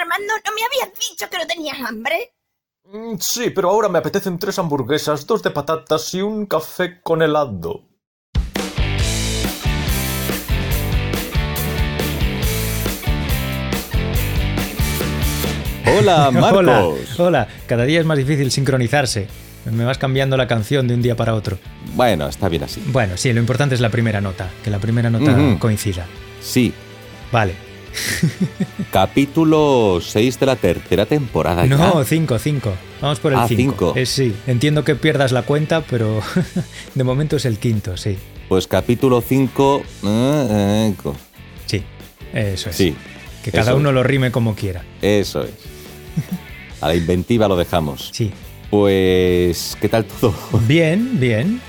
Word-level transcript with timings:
Armando, 0.00 0.32
¿no 0.44 0.52
me 0.54 0.62
habías 0.64 0.98
dicho 0.98 1.28
que 1.30 1.38
no 1.38 1.46
tenías 1.46 1.78
hambre? 1.80 2.34
Mm, 2.84 3.16
Sí, 3.18 3.50
pero 3.50 3.70
ahora 3.70 3.88
me 3.88 3.98
apetecen 3.98 4.38
tres 4.38 4.58
hamburguesas, 4.58 5.26
dos 5.26 5.42
de 5.42 5.50
patatas 5.50 6.14
y 6.14 6.22
un 6.22 6.46
café 6.46 7.00
con 7.02 7.22
helado. 7.22 7.86
Hola, 15.86 16.30
Marcos. 16.32 16.58
Hola, 16.58 16.94
hola. 17.18 17.48
Cada 17.66 17.84
día 17.84 18.00
es 18.00 18.06
más 18.06 18.18
difícil 18.18 18.50
sincronizarse. 18.50 19.28
Me 19.70 19.84
vas 19.84 19.98
cambiando 19.98 20.36
la 20.36 20.46
canción 20.48 20.88
de 20.88 20.94
un 20.94 21.02
día 21.02 21.16
para 21.16 21.34
otro. 21.34 21.58
Bueno, 21.94 22.26
está 22.28 22.48
bien 22.48 22.62
así. 22.62 22.82
Bueno, 22.86 23.16
sí, 23.16 23.32
lo 23.32 23.40
importante 23.40 23.74
es 23.74 23.80
la 23.80 23.90
primera 23.90 24.20
nota, 24.20 24.48
que 24.64 24.70
la 24.70 24.78
primera 24.78 25.10
nota 25.10 25.36
coincida. 25.58 26.06
Sí, 26.40 26.72
Vale. 27.30 27.69
capítulo 28.92 30.00
6 30.02 30.40
de 30.40 30.46
la 30.46 30.56
tercera 30.56 31.06
temporada 31.06 31.64
ya. 31.66 31.76
No, 31.76 32.04
5, 32.04 32.38
5. 32.38 32.72
Vamos 33.00 33.20
por 33.20 33.32
el 33.32 33.38
Ah, 33.38 33.46
5. 33.48 33.56
cinco. 33.56 33.94
sí, 34.04 34.34
entiendo 34.46 34.84
que 34.84 34.94
pierdas 34.94 35.32
la 35.32 35.42
cuenta, 35.42 35.82
pero 35.82 36.20
de 36.94 37.04
momento 37.04 37.36
es 37.36 37.44
el 37.44 37.58
quinto, 37.58 37.96
sí. 37.96 38.16
Pues 38.48 38.66
capítulo 38.66 39.20
5. 39.20 39.82
Sí, 41.66 41.82
eso 42.32 42.70
es. 42.70 42.76
Sí, 42.76 42.94
Que 43.44 43.52
cada 43.52 43.74
uno 43.74 43.92
lo 43.92 44.02
rime 44.02 44.30
como 44.30 44.54
quiera. 44.54 44.84
eso 45.02 45.44
es. 45.44 45.50
A 46.80 46.88
la 46.88 46.94
inventiva 46.94 47.46
lo 47.46 47.56
dejamos. 47.56 48.10
Sí. 48.12 48.32
Pues, 48.70 49.76
¿qué 49.80 49.88
tal 49.88 50.04
todo? 50.04 50.34
Bien, 50.66 51.18
bien. 51.20 51.60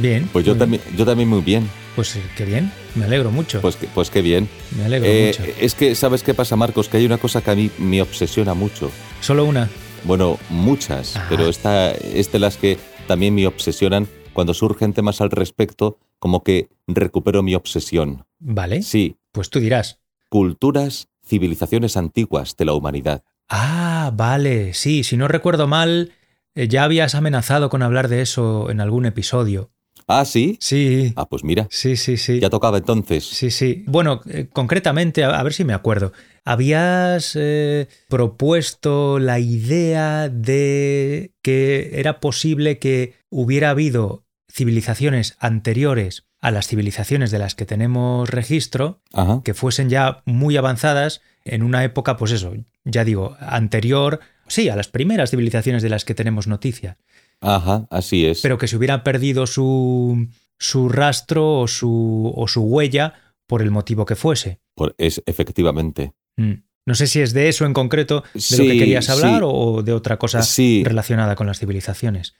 Bien. 0.00 0.28
Pues 0.32 0.46
yo 0.46 0.56
también, 0.56 0.80
yo 0.96 1.04
también 1.04 1.28
muy 1.28 1.40
bien. 1.42 1.68
Pues 2.00 2.16
eh, 2.16 2.22
qué 2.34 2.46
bien. 2.46 2.72
Me 2.94 3.04
alegro 3.04 3.30
mucho. 3.30 3.60
Pues, 3.60 3.76
pues 3.94 4.08
qué 4.08 4.22
bien. 4.22 4.48
me 4.74 4.86
alegro 4.86 5.06
Eh, 5.06 5.34
mucho. 5.38 5.52
es 5.60 5.74
que, 5.74 5.94
¿sabes 5.94 6.22
qué 6.22 6.32
pasa, 6.32 6.56
Marcos? 6.56 6.88
Que 6.88 6.96
hay 6.96 7.04
una 7.04 7.18
cosa 7.18 7.42
que 7.42 7.50
a 7.50 7.54
mí 7.54 7.70
me 7.76 8.00
obsesiona 8.00 8.54
mucho. 8.54 8.90
Solo 9.20 9.44
una. 9.44 9.68
Bueno, 10.04 10.38
muchas, 10.48 11.14
Ajá. 11.16 11.26
pero 11.28 11.46
esta 11.46 11.90
es 11.90 12.32
de 12.32 12.38
las 12.38 12.56
que 12.56 12.78
también 13.06 13.34
me 13.34 13.46
obsesionan 13.46 14.08
cuando 14.32 14.54
surgen 14.54 14.94
temas 14.94 15.20
al 15.20 15.30
respecto, 15.30 15.98
como 16.18 16.42
que 16.42 16.70
recupero 16.86 17.42
mi 17.42 17.54
obsesión. 17.54 18.24
Vale. 18.38 18.80
Sí, 18.82 19.16
Pues 19.32 19.50
tú 19.50 19.60
dirás. 19.60 20.00
culturas, 20.30 21.08
civilizaciones 21.26 21.98
antiguas 21.98 22.56
de 22.56 22.64
la 22.64 22.72
humanidad. 22.72 23.24
Ah, 23.50 24.10
vale. 24.14 24.72
Sí, 24.72 25.04
si 25.04 25.18
no 25.18 25.28
recuerdo 25.28 25.66
mal, 25.66 26.12
eh, 26.54 26.66
ya 26.66 26.84
habías 26.84 27.14
amenazado 27.14 27.68
con 27.68 27.82
hablar 27.82 28.08
de 28.08 28.22
eso 28.22 28.70
en 28.70 28.80
algún 28.80 29.04
episodio. 29.04 29.70
Ah, 30.12 30.24
sí. 30.24 30.58
Sí. 30.60 31.12
Ah, 31.16 31.26
pues 31.28 31.44
mira, 31.44 31.68
Sí, 31.70 31.96
sí, 31.96 32.16
sí. 32.16 32.40
ya 32.40 32.50
tocaba 32.50 32.78
entonces. 32.78 33.24
Sí, 33.24 33.50
sí. 33.50 33.84
Bueno, 33.86 34.20
eh, 34.28 34.48
concretamente, 34.52 35.22
a, 35.24 35.38
a 35.38 35.42
ver 35.42 35.52
si 35.52 35.64
me 35.64 35.72
acuerdo. 35.72 36.12
Habías 36.44 37.32
eh, 37.34 37.86
propuesto 38.08 39.18
la 39.18 39.38
idea 39.38 40.28
de 40.28 41.32
que 41.42 41.90
era 41.94 42.18
posible 42.20 42.78
que 42.78 43.14
hubiera 43.28 43.70
habido 43.70 44.24
civilizaciones 44.52 45.36
anteriores 45.38 46.24
a 46.40 46.50
las 46.50 46.66
civilizaciones 46.66 47.30
de 47.30 47.38
las 47.38 47.54
que 47.54 47.66
tenemos 47.66 48.28
registro, 48.30 49.02
Ajá. 49.12 49.42
que 49.44 49.54
fuesen 49.54 49.90
ya 49.90 50.22
muy 50.24 50.56
avanzadas 50.56 51.20
en 51.44 51.62
una 51.62 51.84
época, 51.84 52.16
pues 52.16 52.32
eso, 52.32 52.54
ya 52.84 53.04
digo, 53.04 53.36
anterior, 53.40 54.20
sí, 54.48 54.68
a 54.70 54.76
las 54.76 54.88
primeras 54.88 55.30
civilizaciones 55.30 55.82
de 55.82 55.90
las 55.90 56.04
que 56.04 56.14
tenemos 56.14 56.46
noticia, 56.46 56.96
Ajá, 57.40 57.86
así 57.90 58.26
es. 58.26 58.40
pero 58.42 58.58
que 58.58 58.68
se 58.68 58.76
hubieran 58.76 59.02
perdido 59.02 59.46
su, 59.46 60.28
su 60.58 60.88
rastro 60.88 61.60
o 61.60 61.66
su, 61.68 62.32
o 62.36 62.48
su 62.48 62.62
huella 62.62 63.14
por 63.46 63.62
el 63.62 63.70
motivo 63.70 64.04
que 64.04 64.16
fuese. 64.16 64.60
Por- 64.74 64.94
es 64.98 65.22
efectivamente. 65.26 66.12
Mm. 66.36 66.52
No 66.86 66.94
sé 66.94 67.06
si 67.06 67.20
es 67.20 67.32
de 67.34 67.48
eso 67.48 67.66
en 67.66 67.72
concreto 67.74 68.24
de 68.34 68.56
lo 68.58 68.64
que 68.64 68.78
querías 68.78 69.08
hablar 69.10 69.40
sí. 69.40 69.44
o 69.44 69.82
de 69.82 69.92
otra 69.92 70.18
cosa 70.18 70.42
Sí. 70.42 70.82
relacionada 70.84 71.36
con 71.36 71.46
las 71.46 71.58
civilizaciones. 71.58 72.34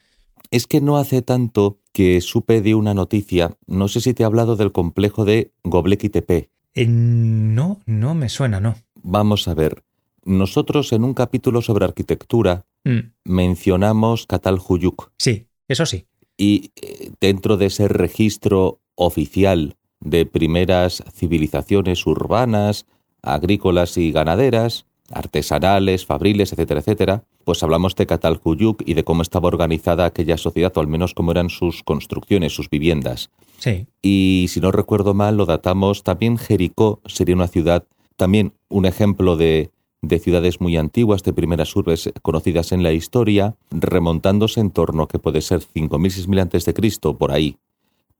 Es 0.49 0.67
que 0.67 0.81
no 0.81 0.97
hace 0.97 1.21
tanto 1.21 1.79
que 1.93 2.19
supe 2.21 2.61
de 2.61 2.75
una 2.75 2.93
noticia, 2.93 3.55
no 3.67 3.87
sé 3.87 4.01
si 4.01 4.13
te 4.13 4.23
he 4.23 4.25
hablado 4.25 4.55
del 4.55 4.71
complejo 4.71 5.23
de 5.25 5.53
Göbekli 5.63 6.09
Tepe. 6.09 6.49
Eh, 6.73 6.85
no, 6.87 7.79
no 7.85 8.15
me 8.15 8.27
suena, 8.29 8.59
no. 8.59 8.75
Vamos 8.95 9.47
a 9.47 9.53
ver. 9.53 9.83
Nosotros 10.25 10.91
en 10.93 11.03
un 11.03 11.13
capítulo 11.13 11.61
sobre 11.61 11.85
arquitectura 11.85 12.65
Mm. 12.83 13.13
mencionamos 13.25 14.25
Catalhuyuk 14.25 15.11
Sí, 15.17 15.47
eso 15.67 15.85
sí. 15.85 16.07
y 16.37 16.71
eh, 16.81 17.11
dentro 17.19 17.57
de 17.57 17.67
ese 17.67 17.87
registro 17.87 18.79
oficial 18.95 19.75
de 19.99 20.25
primeras 20.25 21.03
civilizaciones 21.13 22.05
urbanas, 22.07 22.87
agrícolas 23.21 23.97
y 23.97 24.11
ganaderas, 24.11 24.85
artesanales, 25.11 26.05
fabriles, 26.05 26.53
etcétera, 26.53 26.79
etcétera, 26.79 27.23
pues 27.43 27.61
hablamos 27.63 27.95
de 27.95 28.05
Catalhuyuk 28.07 28.81
y 28.85 28.93
de 28.93 29.03
cómo 29.03 29.21
estaba 29.21 29.47
organizada 29.47 30.05
aquella 30.05 30.37
sociedad, 30.37 30.71
o 30.75 30.79
al 30.79 30.87
menos 30.87 31.13
cómo 31.13 31.31
eran 31.31 31.49
sus 31.49 31.83
construcciones, 31.83 32.53
sus 32.53 32.69
viviendas. 32.69 33.29
Sí. 33.57 33.87
Y 34.01 34.47
si 34.49 34.59
no 34.59 34.71
recuerdo 34.71 35.13
mal, 35.13 35.37
lo 35.37 35.45
datamos 35.45 36.03
también 36.03 36.37
Jericó 36.37 37.01
sería 37.05 37.35
una 37.35 37.47
ciudad, 37.47 37.83
también 38.15 38.53
un 38.69 38.85
ejemplo 38.85 39.37
de, 39.37 39.71
de 40.01 40.19
ciudades 40.19 40.59
muy 40.59 40.77
antiguas, 40.77 41.23
de 41.23 41.33
primeras 41.33 41.75
urbes 41.75 42.11
conocidas 42.21 42.71
en 42.71 42.83
la 42.83 42.91
historia, 42.91 43.55
remontándose 43.69 44.59
en 44.59 44.71
torno 44.71 45.07
que 45.07 45.19
puede 45.19 45.41
ser 45.41 45.59
5.000, 45.59 45.89
6.000 45.89 46.41
antes 46.41 46.65
de 46.65 46.73
Cristo, 46.73 47.17
por 47.17 47.31
ahí. 47.31 47.57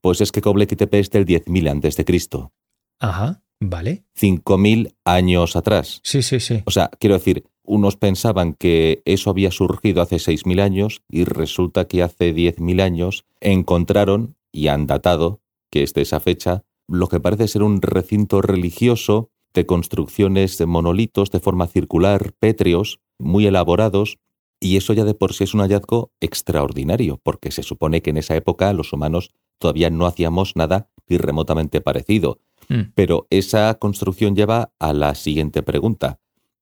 Pues 0.00 0.20
es 0.20 0.32
que 0.32 0.40
Göbekli 0.40 0.76
Tepe 0.76 0.98
es 0.98 1.10
del 1.10 1.26
10.000 1.26 1.70
antes 1.70 1.96
de 1.96 2.04
Cristo. 2.04 2.52
Ajá, 2.98 3.42
vale. 3.60 4.04
5.000 4.18 4.94
años 5.04 5.56
atrás. 5.56 6.00
Sí, 6.04 6.22
sí, 6.22 6.40
sí. 6.40 6.62
O 6.66 6.70
sea, 6.70 6.90
quiero 6.98 7.14
decir, 7.14 7.44
unos 7.64 7.96
pensaban 7.96 8.54
que 8.54 9.02
eso 9.04 9.30
había 9.30 9.50
surgido 9.50 10.02
hace 10.02 10.16
6.000 10.16 10.60
años 10.60 11.02
y 11.08 11.24
resulta 11.24 11.86
que 11.86 12.02
hace 12.02 12.34
10.000 12.34 12.80
años 12.80 13.24
encontraron 13.40 14.36
y 14.52 14.68
han 14.68 14.86
datado, 14.86 15.40
que 15.70 15.82
es 15.82 15.94
de 15.94 16.02
esa 16.02 16.20
fecha, 16.20 16.64
lo 16.88 17.08
que 17.08 17.20
parece 17.20 17.48
ser 17.48 17.62
un 17.62 17.80
recinto 17.80 18.42
religioso 18.42 19.30
de 19.54 19.66
construcciones 19.66 20.58
de 20.58 20.66
monolitos 20.66 21.30
de 21.30 21.40
forma 21.40 21.66
circular, 21.66 22.32
pétreos, 22.38 23.00
muy 23.18 23.46
elaborados, 23.46 24.18
y 24.60 24.76
eso 24.76 24.92
ya 24.92 25.04
de 25.04 25.14
por 25.14 25.32
sí 25.34 25.44
es 25.44 25.54
un 25.54 25.60
hallazgo 25.60 26.12
extraordinario, 26.20 27.20
porque 27.22 27.50
se 27.50 27.62
supone 27.62 28.00
que 28.00 28.10
en 28.10 28.16
esa 28.18 28.36
época 28.36 28.72
los 28.72 28.92
humanos 28.92 29.30
todavía 29.58 29.90
no 29.90 30.06
hacíamos 30.06 30.54
nada 30.56 30.88
ni 31.08 31.18
remotamente 31.18 31.80
parecido. 31.80 32.38
Mm. 32.68 32.92
Pero 32.94 33.26
esa 33.30 33.74
construcción 33.74 34.36
lleva 34.36 34.72
a 34.78 34.92
la 34.92 35.14
siguiente 35.14 35.62
pregunta. 35.62 36.20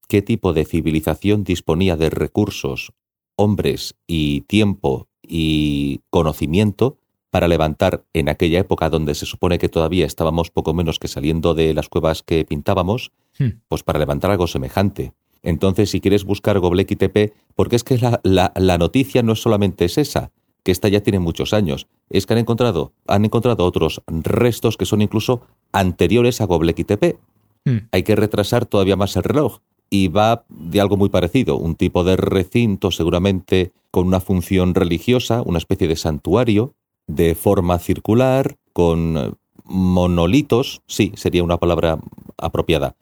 ¿Qué 0.08 0.22
tipo 0.22 0.52
de 0.52 0.64
civilización 0.64 1.44
disponía 1.44 1.96
de 1.96 2.10
recursos, 2.10 2.92
hombres 3.36 3.94
y 4.06 4.42
tiempo 4.42 5.08
y 5.22 6.00
conocimiento 6.10 6.96
para 7.30 7.48
levantar 7.48 8.04
en 8.12 8.28
aquella 8.28 8.58
época 8.60 8.90
donde 8.90 9.14
se 9.14 9.24
supone 9.26 9.58
que 9.58 9.68
todavía 9.68 10.04
estábamos 10.06 10.50
poco 10.50 10.74
menos 10.74 10.98
que 10.98 11.08
saliendo 11.08 11.54
de 11.54 11.72
las 11.74 11.88
cuevas 11.88 12.22
que 12.22 12.44
pintábamos, 12.44 13.12
Hmm. 13.38 13.60
pues 13.68 13.82
para 13.82 13.98
levantar 13.98 14.30
algo 14.32 14.46
semejante? 14.46 15.12
Entonces, 15.42 15.90
si 15.90 16.00
quieres 16.00 16.24
buscar 16.24 16.60
Göbekli 16.60 16.96
Tepe, 16.96 17.32
porque 17.54 17.76
es 17.76 17.84
que 17.84 17.96
la, 17.98 18.20
la- 18.24 18.52
la 18.56 18.76
noticia 18.76 19.22
no 19.22 19.32
es 19.32 19.40
solamente 19.40 19.84
es 19.86 19.96
esa, 19.96 20.30
que 20.62 20.72
esta 20.72 20.88
ya 20.88 21.00
tiene 21.02 21.18
muchos 21.20 21.54
años, 21.54 21.86
es 22.10 22.26
que 22.26 22.34
han 22.34 22.40
encontrado, 22.40 22.92
han 23.06 23.24
encontrado 23.24 23.64
otros 23.64 24.02
restos 24.08 24.76
que 24.76 24.84
son 24.84 25.00
incluso 25.00 25.40
anteriores 25.72 26.40
a 26.40 26.46
Göbekli 26.46 26.84
Tepe. 26.84 27.16
Mm. 27.64 27.76
Hay 27.92 28.02
que 28.02 28.16
retrasar 28.16 28.66
todavía 28.66 28.96
más 28.96 29.16
el 29.16 29.22
reloj 29.22 29.58
y 29.88 30.08
va 30.08 30.44
de 30.48 30.80
algo 30.80 30.96
muy 30.96 31.08
parecido, 31.08 31.56
un 31.56 31.74
tipo 31.76 32.04
de 32.04 32.16
recinto 32.16 32.90
seguramente 32.90 33.72
con 33.90 34.06
una 34.06 34.20
función 34.20 34.74
religiosa, 34.74 35.42
una 35.42 35.58
especie 35.58 35.88
de 35.88 35.96
santuario 35.96 36.74
de 37.14 37.34
forma 37.34 37.78
circular, 37.78 38.56
con 38.72 39.16
eh, 39.16 39.32
monolitos, 39.64 40.82
sí, 40.86 41.12
sería 41.16 41.44
una 41.44 41.58
palabra 41.58 41.98
apropiada, 42.38 42.96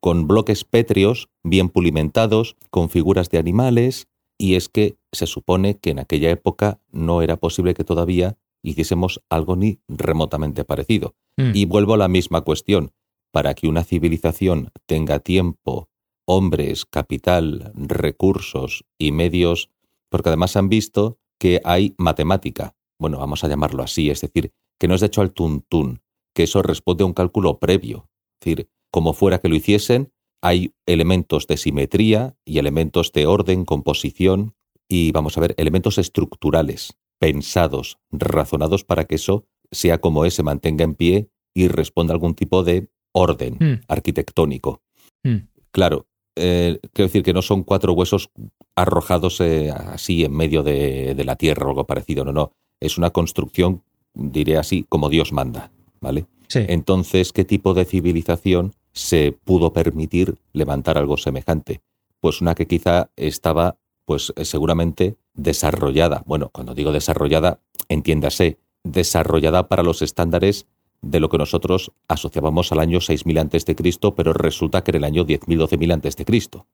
con 0.00 0.26
bloques 0.26 0.64
pétreos 0.64 1.28
bien 1.42 1.68
pulimentados, 1.68 2.56
con 2.70 2.90
figuras 2.90 3.30
de 3.30 3.38
animales, 3.38 4.08
y 4.36 4.56
es 4.56 4.68
que 4.68 4.96
se 5.12 5.26
supone 5.26 5.78
que 5.78 5.90
en 5.90 6.00
aquella 6.00 6.30
época 6.30 6.80
no 6.90 7.22
era 7.22 7.36
posible 7.36 7.74
que 7.74 7.84
todavía 7.84 8.36
hiciésemos 8.62 9.20
algo 9.30 9.56
ni 9.56 9.78
remotamente 9.88 10.64
parecido. 10.64 11.14
Mm. 11.36 11.52
Y 11.54 11.64
vuelvo 11.66 11.94
a 11.94 11.98
la 11.98 12.08
misma 12.08 12.40
cuestión. 12.42 12.92
Para 13.32 13.54
que 13.54 13.66
una 13.66 13.82
civilización 13.82 14.70
tenga 14.86 15.18
tiempo, 15.18 15.88
hombres, 16.24 16.84
capital, 16.84 17.72
recursos 17.74 18.84
y 18.96 19.10
medios, 19.10 19.70
porque 20.08 20.28
además 20.28 20.56
han 20.56 20.68
visto 20.68 21.18
que 21.38 21.60
hay 21.64 21.94
matemática, 21.98 22.74
bueno, 22.98 23.18
vamos 23.18 23.44
a 23.44 23.48
llamarlo 23.48 23.82
así, 23.82 24.10
es 24.10 24.20
decir, 24.20 24.52
que 24.78 24.88
no 24.88 24.94
es 24.94 25.00
de 25.00 25.08
hecho 25.08 25.20
al 25.20 25.32
tuntún, 25.32 26.00
que 26.34 26.44
eso 26.44 26.62
responde 26.62 27.04
a 27.04 27.06
un 27.06 27.14
cálculo 27.14 27.58
previo. 27.58 28.08
Es 28.40 28.46
decir, 28.46 28.68
como 28.92 29.12
fuera 29.12 29.38
que 29.40 29.48
lo 29.48 29.56
hiciesen, 29.56 30.12
hay 30.42 30.74
elementos 30.86 31.46
de 31.46 31.56
simetría 31.56 32.36
y 32.44 32.58
elementos 32.58 33.12
de 33.12 33.26
orden, 33.26 33.64
composición 33.64 34.54
y, 34.88 35.12
vamos 35.12 35.38
a 35.38 35.40
ver, 35.40 35.54
elementos 35.56 35.98
estructurales, 35.98 36.98
pensados, 37.18 37.98
razonados 38.10 38.84
para 38.84 39.04
que 39.06 39.14
eso 39.14 39.46
sea 39.70 39.98
como 40.00 40.24
es, 40.24 40.34
se 40.34 40.42
mantenga 40.42 40.84
en 40.84 40.94
pie 40.94 41.30
y 41.54 41.68
responda 41.68 42.12
a 42.12 42.16
algún 42.16 42.34
tipo 42.34 42.62
de 42.62 42.90
orden 43.12 43.56
Mm. 43.60 43.80
arquitectónico. 43.88 44.82
Mm. 45.22 45.48
Claro, 45.70 46.06
eh, 46.36 46.78
quiero 46.92 47.08
decir 47.08 47.22
que 47.22 47.32
no 47.32 47.42
son 47.42 47.62
cuatro 47.62 47.92
huesos 47.92 48.30
arrojados 48.76 49.40
eh, 49.40 49.70
así 49.70 50.24
en 50.24 50.32
medio 50.32 50.62
de, 50.62 51.14
de 51.14 51.24
la 51.24 51.36
tierra 51.36 51.66
o 51.66 51.68
algo 51.70 51.86
parecido, 51.86 52.24
no, 52.24 52.32
no. 52.32 52.52
Es 52.80 52.98
una 52.98 53.10
construcción, 53.10 53.82
diré 54.14 54.58
así, 54.58 54.84
como 54.88 55.08
Dios 55.08 55.32
manda, 55.32 55.70
¿vale? 56.00 56.26
Sí. 56.48 56.60
Entonces, 56.68 57.32
¿qué 57.32 57.44
tipo 57.44 57.74
de 57.74 57.84
civilización 57.84 58.72
se 58.92 59.32
pudo 59.32 59.72
permitir 59.72 60.36
levantar 60.52 60.98
algo 60.98 61.16
semejante? 61.16 61.80
Pues 62.20 62.40
una 62.40 62.54
que 62.54 62.66
quizá 62.66 63.10
estaba, 63.16 63.76
pues 64.04 64.32
eh, 64.36 64.44
seguramente 64.44 65.16
desarrollada. 65.34 66.22
Bueno, 66.26 66.50
cuando 66.50 66.74
digo 66.74 66.92
desarrollada, 66.92 67.60
entiéndase, 67.88 68.58
desarrollada 68.82 69.68
para 69.68 69.82
los 69.82 70.02
estándares 70.02 70.66
de 71.02 71.20
lo 71.20 71.28
que 71.28 71.38
nosotros 71.38 71.92
asociábamos 72.08 72.72
al 72.72 72.80
año 72.80 73.00
6000 73.00 73.38
a.C., 73.38 73.76
pero 74.16 74.32
resulta 74.32 74.82
que 74.82 74.92
en 74.92 74.96
el 74.96 75.04
año 75.04 75.26
10.000, 75.26 75.68
12.000 75.68 75.92
a.C., 75.92 76.64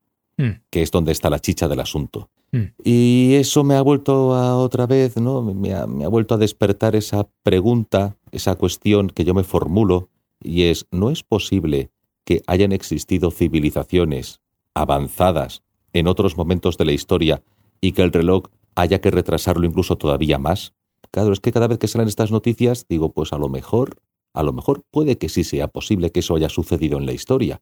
Mm, 0.41 0.63
que 0.71 0.81
es 0.81 0.91
donde 0.91 1.13
está 1.13 1.29
la 1.29 1.39
chicha 1.39 1.69
del 1.69 1.81
asunto. 1.81 2.31
mm. 2.53 2.63
Y 2.83 3.35
eso 3.35 3.63
me 3.63 3.75
ha 3.75 3.83
vuelto 3.83 4.35
a 4.35 4.57
otra 4.57 4.87
vez, 4.87 5.19
¿no? 5.19 5.43
Me 5.43 5.75
ha, 5.75 5.87
me 5.87 6.05
ha 6.05 6.09
vuelto 6.09 6.35
a 6.35 6.39
despertar 6.39 6.97
esa 6.97 7.29
pregunta, 7.43 8.17
esa 8.33 8.55
cuestión 8.55 9.09
que 9.09 9.25
yo 9.25 9.35
me 9.35 9.45
formulo, 9.45 10.09
y 10.43 10.63
es, 10.63 10.87
¿no 10.91 11.11
es 11.11 11.23
posible 11.23 11.91
que 12.25 12.43
hayan 12.47 12.73
existido 12.73 13.31
civilizaciones 13.31 14.41
avanzadas 14.75 15.63
en 15.93 16.07
otros 16.07 16.39
momentos 16.39 16.79
de 16.79 16.87
la 16.87 16.93
historia 16.93 17.43
y 17.83 17.93
que 17.93 18.03
el 18.03 18.13
reloj 18.13 18.45
haya 18.77 19.03
que 19.03 19.11
retrasarlo 19.11 19.67
incluso 19.67 19.97
todavía 19.97 20.39
más? 20.39 20.73
Claro, 21.11 21.33
es 21.35 21.41
que 21.41 21.53
cada 21.53 21.69
vez 21.69 21.79
que 21.79 21.89
salen 21.89 22.09
estas 22.09 22.31
noticias 22.31 22.87
digo, 22.89 23.13
pues 23.13 23.35
a 23.35 23.39
lo 23.39 23.51
mejor, 23.51 23.97
a 24.33 24.43
lo 24.43 24.55
mejor 24.55 24.85
puede 24.91 25.19
que 25.19 25.29
sí 25.29 25.45
sea 25.45 25.69
posible 25.69 26.13
que 26.13 26.21
eso 26.21 26.35
haya 26.35 26.49
sucedido 26.49 26.97
en 26.97 27.05
la 27.05 27.13
historia. 27.13 27.61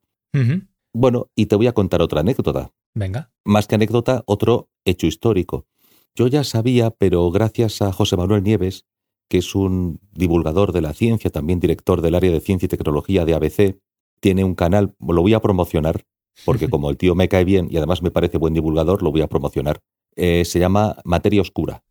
Bueno, 0.93 1.31
y 1.35 1.47
te 1.47 1.57
voy 1.57 1.67
a 1.67 1.73
contar 1.73 2.03
otra 2.03 2.21
anécdota 2.21 2.73
Venga. 2.95 3.31
más 3.45 3.67
que 3.67 3.75
anécdota, 3.77 4.23
otro 4.27 4.69
hecho 4.85 5.07
histórico. 5.07 5.67
Yo 6.15 6.27
ya 6.27 6.45
sabía, 6.45 6.91
pero 6.91 7.31
gracias 7.31 7.83
a 7.83 7.93
José 7.93 8.17
Manuel 8.17 8.43
Nieves, 8.43 8.85
que 9.29 9.39
es 9.39 9.55
un 9.55 10.01
divulgador 10.13 10.73
de 10.73 10.81
la 10.81 10.95
ciencia, 10.95 11.31
también 11.31 11.61
director 11.61 12.01
del 12.01 12.15
área 12.15 12.33
de 12.33 12.41
ciencia 12.41 12.67
y 12.67 12.69
tecnología 12.71 13.25
de 13.25 13.35
ABC, 13.35 13.79
tiene 14.21 14.43
un 14.45 14.55
canal, 14.55 14.95
lo 14.99 15.23
voy 15.23 15.35
a 15.35 15.41
promocionar, 15.41 16.05
porque 16.45 16.69
como 16.71 16.91
el 16.91 16.97
tío 16.97 17.15
me 17.15 17.29
cae 17.29 17.45
bien 17.45 17.69
y 17.71 17.77
además 17.77 18.03
me 18.03 18.11
parece 18.11 18.39
buen 18.39 18.55
divulgador, 18.55 19.03
lo 19.03 19.13
voy 19.13 19.21
a 19.21 19.29
promocionar. 19.29 19.81
Eh, 20.17 20.45
se 20.45 20.59
llama 20.59 20.97
Materia 21.05 21.41
Oscura. 21.43 21.85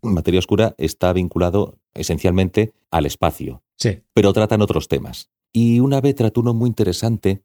Materia 0.00 0.38
Oscura 0.38 0.76
está 0.78 1.12
vinculado 1.12 1.80
esencialmente 1.92 2.72
al 2.92 3.04
espacio, 3.04 3.64
Sí. 3.76 3.98
pero 4.14 4.32
tratan 4.32 4.62
otros 4.62 4.86
temas. 4.86 5.28
Y 5.52 5.80
una 5.80 6.00
vez 6.00 6.14
trató 6.14 6.40
uno 6.42 6.54
muy 6.54 6.68
interesante 6.68 7.42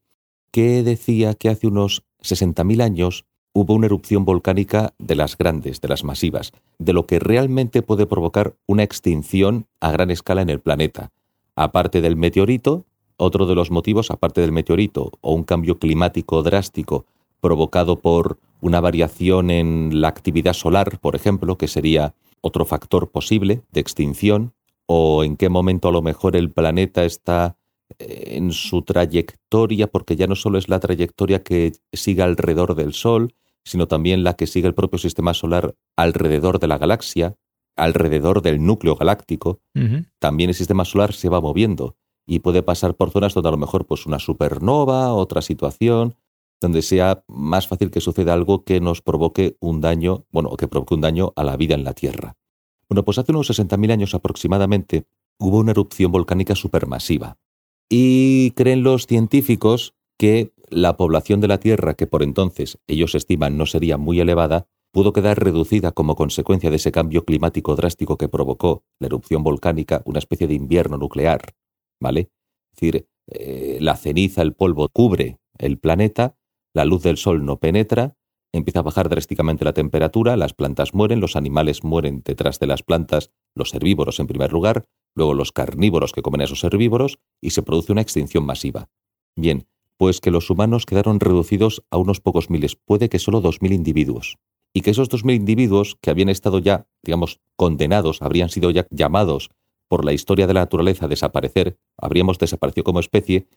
que 0.52 0.84
decía 0.84 1.34
que 1.34 1.50
hace 1.50 1.68
unos 1.68 2.04
60.000 2.22 2.82
años 2.82 3.26
hubo 3.54 3.74
una 3.74 3.88
erupción 3.88 4.26
volcánica 4.26 4.94
de 4.98 5.16
las 5.16 5.38
grandes, 5.38 5.82
de 5.82 5.88
las 5.88 6.04
masivas, 6.04 6.52
de 6.80 6.94
lo 6.94 7.06
que 7.06 7.20
realmente 7.20 7.82
puede 7.82 8.06
provocar 8.06 8.56
una 8.68 8.84
extinción 8.84 9.68
a 9.80 9.92
gran 9.92 10.12
escala 10.12 10.42
en 10.42 10.50
el 10.50 10.60
planeta. 10.60 11.12
Aparte 11.56 12.02
del 12.02 12.16
meteorito, 12.16 12.86
otro 13.18 13.46
de 13.46 13.56
los 13.56 13.72
motivos, 13.72 14.10
aparte 14.10 14.42
del 14.42 14.52
meteorito, 14.52 15.12
o 15.22 15.34
un 15.34 15.44
cambio 15.44 15.80
climático 15.80 16.42
drástico 16.44 17.06
provocado 17.40 18.00
por 18.00 18.40
una 18.62 18.80
variación 18.80 19.50
en 19.50 20.02
la 20.02 20.08
actividad 20.08 20.54
solar, 20.54 21.00
por 21.00 21.16
ejemplo, 21.16 21.58
que 21.58 21.68
sería 21.68 22.14
otro 22.42 22.66
factor 22.66 23.10
posible 23.10 23.62
de 23.72 23.82
extinción, 23.82 24.54
o 24.86 25.24
en 25.24 25.38
qué 25.38 25.50
momento 25.50 25.90
a 25.90 25.92
lo 25.92 26.02
mejor 26.02 26.36
el 26.36 26.52
planeta 26.52 27.04
está 27.04 27.58
en 28.00 28.52
su 28.52 28.82
trayectoria, 28.82 29.88
porque 29.88 30.16
ya 30.16 30.28
no 30.28 30.36
solo 30.36 30.58
es 30.58 30.70
la 30.70 30.80
trayectoria 30.80 31.44
que 31.44 31.74
sigue 31.94 32.22
alrededor 32.22 32.76
del 32.76 32.94
Sol, 32.94 33.34
sino 33.64 33.88
también 33.88 34.24
la 34.24 34.36
que 34.36 34.48
sigue 34.48 34.68
el 34.68 34.74
propio 34.74 35.00
sistema 35.00 35.34
solar 35.34 35.76
alrededor 35.96 36.60
de 36.60 36.68
la 36.68 36.78
galaxia, 36.78 37.36
alrededor 37.76 38.42
del 38.42 38.64
núcleo 38.64 38.96
galáctico. 38.96 39.62
También 40.20 40.50
el 40.50 40.56
sistema 40.56 40.86
solar 40.86 41.14
se 41.14 41.30
va 41.30 41.42
moviendo 41.42 41.96
y 42.26 42.40
puede 42.40 42.64
pasar 42.64 42.96
por 42.96 43.12
zonas 43.12 43.34
donde 43.34 43.50
a 43.50 43.52
lo 43.52 43.58
mejor 43.58 43.86
pues 43.86 44.06
una 44.06 44.20
supernova, 44.20 45.14
otra 45.14 45.42
situación, 45.42 46.16
donde 46.60 46.82
sea 46.82 47.24
más 47.28 47.68
fácil 47.68 47.90
que 47.90 48.02
suceda 48.02 48.34
algo 48.34 48.64
que 48.64 48.80
nos 48.80 49.02
provoque 49.02 49.58
un 49.60 49.82
daño, 49.82 50.26
bueno, 50.32 50.56
que 50.56 50.68
provoque 50.68 50.94
un 50.94 51.02
daño 51.02 51.34
a 51.36 51.44
la 51.44 51.58
vida 51.58 51.74
en 51.74 51.84
la 51.84 51.94
Tierra. 51.94 52.36
Bueno, 52.88 53.04
pues 53.04 53.18
hace 53.18 53.32
unos 53.32 53.50
60.000 53.50 53.92
años 53.92 54.14
aproximadamente 54.14 55.06
hubo 55.40 55.60
una 55.60 55.72
erupción 55.72 56.12
volcánica 56.12 56.56
supermasiva. 56.56 57.38
Y 57.94 58.52
creen 58.52 58.84
los 58.84 59.06
científicos 59.06 59.96
que 60.18 60.54
la 60.70 60.96
población 60.96 61.42
de 61.42 61.50
la 61.50 61.60
Tierra, 61.60 61.94
que 61.94 62.08
por 62.08 62.24
entonces 62.24 62.80
ellos 62.88 63.16
estiman 63.16 63.58
no 63.58 63.66
sería 63.66 63.98
muy 63.98 64.22
elevada, 64.22 64.70
pudo 64.94 65.12
quedar 65.12 65.44
reducida 65.44 65.92
como 65.92 66.16
consecuencia 66.16 66.70
de 66.70 66.78
ese 66.78 66.94
cambio 66.94 67.26
climático 67.26 67.76
drástico 67.76 68.18
que 68.18 68.30
provocó 68.30 68.86
la 68.98 69.08
erupción 69.08 69.44
volcánica, 69.44 70.04
una 70.06 70.20
especie 70.20 70.48
de 70.48 70.54
invierno 70.54 70.98
nuclear, 70.98 71.42
¿vale? 72.00 72.30
Es 72.72 72.80
decir, 72.80 73.08
eh, 73.28 73.78
la 73.82 73.98
ceniza, 73.98 74.42
el 74.42 74.54
polvo 74.54 74.88
cubre 74.88 75.40
el 75.58 75.78
planeta, 75.78 76.38
la 76.74 76.86
luz 76.86 77.04
del 77.04 77.18
sol 77.18 77.44
no 77.44 77.60
penetra, 77.60 78.16
empieza 78.54 78.80
a 78.80 78.84
bajar 78.84 79.10
drásticamente 79.10 79.66
la 79.66 79.74
temperatura, 79.74 80.38
las 80.38 80.54
plantas 80.54 80.94
mueren, 80.94 81.20
los 81.20 81.36
animales 81.36 81.84
mueren 81.84 82.22
detrás 82.24 82.60
de 82.60 82.68
las 82.68 82.84
plantas, 82.84 83.32
los 83.56 83.74
herbívoros 83.74 84.20
en 84.20 84.28
primer 84.28 84.52
lugar, 84.52 84.86
luego 85.16 85.34
los 85.34 85.52
carnívoros 85.52 86.12
que 86.12 86.22
comen 86.22 86.42
a 86.42 86.44
esos 86.46 86.64
herbívoros, 86.64 87.20
y 87.42 87.52
se 87.52 87.64
produce 87.64 87.92
una 87.92 88.02
extinción 88.02 88.46
masiva. 88.46 88.90
Bien, 89.36 89.68
pues 89.98 90.20
que 90.20 90.32
los 90.32 90.50
humanos 90.50 90.86
quedaron 90.86 91.20
reducidos 91.20 91.84
a 91.92 91.98
unos 91.98 92.22
pocos 92.22 92.50
miles, 92.50 92.76
puede 92.76 93.10
que 93.10 93.20
solo 93.20 93.42
dos 93.42 93.62
mil 93.62 93.72
individuos, 93.72 94.38
y 94.74 94.82
que 94.82 94.92
esos 94.92 95.10
dos 95.10 95.24
mil 95.24 95.36
individuos 95.36 95.98
que 96.02 96.10
habían 96.10 96.30
estado 96.30 96.60
ya, 96.60 96.88
digamos, 97.04 97.40
condenados, 97.56 98.22
habrían 98.22 98.50
sido 98.50 98.72
ya 98.72 98.88
llamados 98.90 99.50
por 99.88 100.06
la 100.06 100.14
historia 100.14 100.48
de 100.48 100.54
la 100.54 100.62
naturaleza 100.62 101.06
a 101.06 101.10
desaparecer, 101.10 101.78
habríamos 101.98 102.40
desaparecido 102.40 102.84
como 102.86 103.00
especie, 103.00 103.48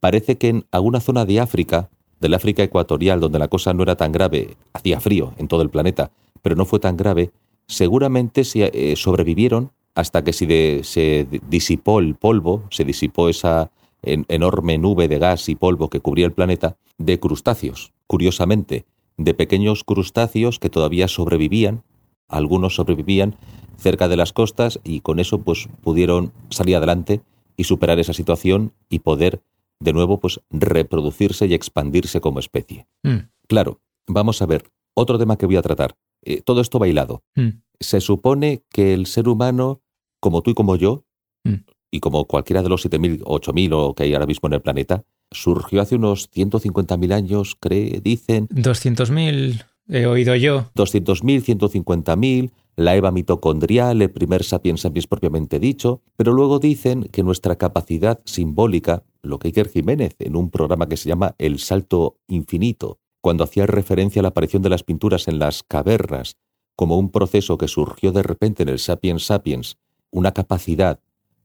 parece 0.00 0.38
que 0.38 0.48
en 0.48 0.66
alguna 0.70 1.00
zona 1.00 1.24
de 1.24 1.38
África, 1.38 1.90
del 2.22 2.32
África 2.34 2.62
ecuatorial, 2.62 3.20
donde 3.20 3.38
la 3.38 3.48
cosa 3.48 3.74
no 3.74 3.82
era 3.82 3.96
tan 3.96 4.12
grave, 4.12 4.56
hacía 4.72 5.00
frío 5.00 5.34
en 5.36 5.48
todo 5.48 5.60
el 5.60 5.68
planeta, 5.68 6.10
pero 6.40 6.56
no 6.56 6.64
fue 6.64 6.80
tan 6.80 6.96
grave, 6.96 7.32
seguramente 7.66 8.44
se, 8.44 8.70
eh, 8.72 8.96
sobrevivieron 8.96 9.72
hasta 9.94 10.24
que 10.24 10.32
se, 10.32 10.82
se 10.84 11.26
disipó 11.50 11.98
el 11.98 12.14
polvo, 12.14 12.62
se 12.70 12.84
disipó 12.84 13.28
esa 13.28 13.70
en- 14.02 14.24
enorme 14.28 14.78
nube 14.78 15.08
de 15.08 15.18
gas 15.18 15.48
y 15.48 15.54
polvo 15.54 15.90
que 15.90 16.00
cubría 16.00 16.24
el 16.26 16.32
planeta, 16.32 16.76
de 16.98 17.20
crustáceos, 17.20 17.92
curiosamente, 18.06 18.86
de 19.16 19.34
pequeños 19.34 19.84
crustáceos 19.84 20.58
que 20.58 20.70
todavía 20.70 21.08
sobrevivían, 21.08 21.82
algunos 22.28 22.74
sobrevivían 22.76 23.36
cerca 23.76 24.08
de 24.08 24.16
las 24.16 24.32
costas 24.32 24.80
y 24.84 25.00
con 25.00 25.18
eso 25.18 25.42
pues 25.42 25.68
pudieron 25.82 26.32
salir 26.50 26.76
adelante 26.76 27.20
y 27.56 27.64
superar 27.64 27.98
esa 27.98 28.12
situación 28.12 28.72
y 28.88 29.00
poder 29.00 29.42
de 29.82 29.92
nuevo 29.92 30.20
pues 30.20 30.40
reproducirse 30.50 31.46
y 31.46 31.54
expandirse 31.54 32.20
como 32.20 32.38
especie. 32.40 32.86
Mm, 33.02 33.28
Claro, 33.48 33.80
vamos 34.06 34.40
a 34.40 34.46
ver, 34.46 34.64
otro 34.94 35.18
tema 35.18 35.36
que 35.36 35.46
voy 35.46 35.56
a 35.56 35.62
tratar. 35.62 35.96
Eh, 36.22 36.40
todo 36.42 36.60
esto 36.60 36.78
bailado. 36.78 37.22
mm. 37.34 37.48
Se 37.80 38.00
supone 38.00 38.62
que 38.70 38.94
el 38.94 39.06
ser 39.06 39.28
humano, 39.28 39.82
como 40.20 40.42
tú 40.42 40.50
y 40.50 40.54
como 40.54 40.76
yo, 40.76 41.04
Mm. 41.44 41.64
y 41.90 41.98
como 42.00 42.24
cualquiera 42.26 42.62
de 42.62 42.68
los 42.68 42.82
7.000 42.86 43.20
o 43.24 43.34
8.000 43.40 43.72
o 43.72 43.94
que 43.94 44.04
hay 44.04 44.14
ahora 44.14 44.26
mismo 44.26 44.46
en 44.48 44.52
el 44.54 44.62
planeta, 44.62 45.04
surgió 45.32 45.80
hace 45.82 45.96
unos 45.96 46.30
150.000 46.30 47.12
años, 47.12 47.56
cree, 47.58 48.00
dicen, 48.00 48.46
200.000 48.50 49.64
he 49.88 50.06
oído 50.06 50.36
yo. 50.36 50.70
200.000, 50.76 51.42
150.000, 51.42 52.52
la 52.76 52.96
Eva 52.96 53.10
mitocondrial, 53.10 54.00
el 54.00 54.10
primer 54.10 54.44
sapiens 54.44 54.80
sapiens 54.80 55.06
propiamente 55.06 55.58
dicho, 55.58 56.02
pero 56.16 56.32
luego 56.32 56.58
dicen 56.58 57.04
que 57.04 57.22
nuestra 57.22 57.56
capacidad 57.56 58.20
simbólica, 58.24 59.04
lo 59.22 59.38
que 59.38 59.48
Iker 59.48 59.68
Jiménez 59.68 60.16
en 60.18 60.36
un 60.36 60.50
programa 60.50 60.88
que 60.88 60.96
se 60.96 61.08
llama 61.08 61.34
El 61.38 61.58
Salto 61.58 62.18
Infinito, 62.28 62.98
cuando 63.20 63.44
hacía 63.44 63.66
referencia 63.66 64.20
a 64.20 64.24
la 64.24 64.30
aparición 64.30 64.62
de 64.62 64.70
las 64.70 64.82
pinturas 64.82 65.28
en 65.28 65.38
las 65.38 65.62
cavernas 65.62 66.36
como 66.74 66.98
un 66.98 67.10
proceso 67.10 67.58
que 67.58 67.68
surgió 67.68 68.10
de 68.10 68.22
repente 68.22 68.62
en 68.62 68.70
el 68.70 68.78
sapiens 68.78 69.26
sapiens, 69.26 69.76
una 70.10 70.32
capacidad, 70.32 71.00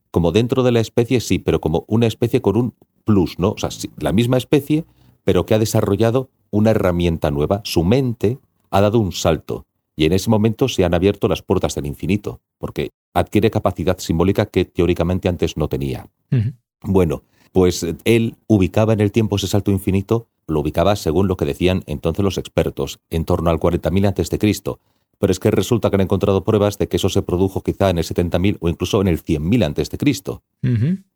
como 0.10 0.32
dentro 0.32 0.64
de 0.64 0.72
la 0.72 0.80
especie 0.80 1.20
sí, 1.20 1.38
pero 1.38 1.62
como 1.62 1.86
una 1.88 2.08
especie 2.08 2.42
con 2.42 2.58
un 2.58 2.74
plus, 3.04 3.38
¿no? 3.38 3.52
O 3.52 3.58
sea, 3.58 3.70
la 4.00 4.14
misma 4.14 4.38
especie, 4.38 4.86
pero 5.24 5.46
que 5.46 5.54
ha 5.54 5.60
desarrollado 5.60 6.30
una 6.50 6.72
herramienta 6.72 7.30
nueva, 7.30 7.62
su 7.66 7.84
mente 7.84 8.40
ha 8.72 8.82
dado 8.82 9.00
un 9.00 9.12
salto 9.12 9.67
y 9.98 10.06
en 10.06 10.14
ese 10.14 10.30
momento 10.30 10.70
se 10.70 10.86
han 10.86 10.94
abierto 10.94 11.28
las 11.28 11.42
puertas 11.42 11.76
del 11.76 11.88
infinito, 11.88 12.40
porque 12.60 12.92
adquiere 13.14 13.52
capacidad 13.52 13.98
simbólica 13.98 14.46
que 14.46 14.64
teóricamente 14.64 15.28
antes 15.28 15.58
no 15.58 15.68
tenía. 15.68 16.08
Bueno, 16.84 17.24
pues 17.52 17.86
él 18.06 18.36
ubicaba 18.46 18.94
en 18.94 19.02
el 19.02 19.12
tiempo 19.12 19.36
ese 19.36 19.48
salto 19.48 19.72
infinito, 19.72 20.28
lo 20.46 20.60
ubicaba 20.60 20.96
según 20.96 21.28
lo 21.28 21.36
que 21.36 21.46
decían 21.46 21.84
entonces 21.88 22.24
los 22.24 22.38
expertos, 22.38 23.00
en 23.10 23.26
torno 23.26 23.50
al 23.50 23.60
40.000 23.60 24.08
antes 24.08 24.30
de 24.30 24.38
Cristo. 24.38 24.80
Pero 25.18 25.32
es 25.32 25.40
que 25.40 25.50
resulta 25.50 25.90
que 25.90 25.96
han 25.96 26.02
encontrado 26.02 26.44
pruebas 26.44 26.78
de 26.78 26.88
que 26.88 26.98
eso 26.98 27.10
se 27.10 27.24
produjo 27.24 27.64
quizá 27.64 27.90
en 27.90 27.98
el 27.98 28.04
70.000 28.04 28.58
o 28.60 28.70
incluso 28.70 29.02
en 29.02 29.08
el 29.08 29.24
100.000 29.24 29.66
antes 29.66 29.90
de 29.90 29.98
Cristo. 29.98 30.44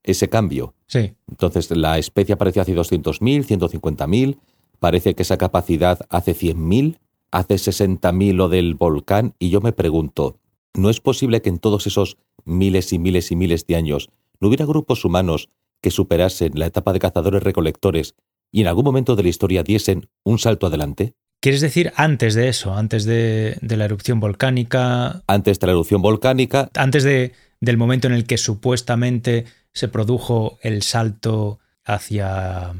Ese 0.02 0.28
cambio. 0.28 0.74
Sí. 0.88 1.14
Entonces 1.30 1.70
la 1.70 2.00
especie 2.00 2.34
apareció 2.34 2.64
hace 2.64 2.76
200.000, 2.76 3.46
150.000, 3.46 4.38
parece 4.80 5.14
que 5.14 5.22
esa 5.22 5.38
capacidad 5.38 6.00
hace 6.10 6.36
100.000, 6.36 6.98
hace 7.32 7.56
60.000 7.56 8.34
lo 8.34 8.50
del 8.50 8.76
volcán, 8.76 9.36
y 9.40 9.50
yo 9.50 9.62
me 9.62 9.72
pregunto, 9.72 10.40
¿no 10.74 10.90
es 10.90 11.00
posible 11.00 11.42
que 11.42 11.50
en 11.50 11.60
todos 11.60 11.88
esos 11.88 12.18
miles 12.46 12.94
y 12.94 13.00
miles 13.00 13.32
y 13.32 13.36
miles 13.36 13.66
de 13.68 13.76
años 13.76 14.10
no 14.40 14.48
hubiera 14.48 14.66
grupos 14.66 15.06
humanos 15.06 15.50
que 15.82 15.92
superasen 15.92 16.54
la 16.56 16.68
etapa 16.68 16.94
de 16.94 17.00
cazadores-recolectores 17.00 18.16
y 18.52 18.62
en 18.62 18.68
algún 18.68 18.86
momento 18.86 19.16
de 19.16 19.24
la 19.24 19.30
historia 19.30 19.64
diesen 19.64 20.10
un 20.24 20.40
salto 20.40 20.68
adelante? 20.68 21.16
¿Quieres 21.42 21.62
decir 21.62 21.92
antes 21.96 22.36
de 22.36 22.50
eso, 22.50 22.76
antes 22.76 23.06
de, 23.06 23.58
de 23.62 23.78
la 23.78 23.86
erupción 23.86 24.20
volcánica? 24.20 25.24
Antes 25.26 25.60
de 25.60 25.68
la 25.68 25.74
erupción 25.74 26.02
volcánica. 26.02 26.70
Antes 26.76 27.04
de, 27.04 27.34
del 27.60 27.78
momento 27.78 28.08
en 28.08 28.14
el 28.14 28.26
que 28.26 28.38
supuestamente 28.38 29.46
se 29.74 29.88
produjo 29.88 30.60
el 30.62 30.84
salto 30.84 31.60
hacia, 31.84 32.74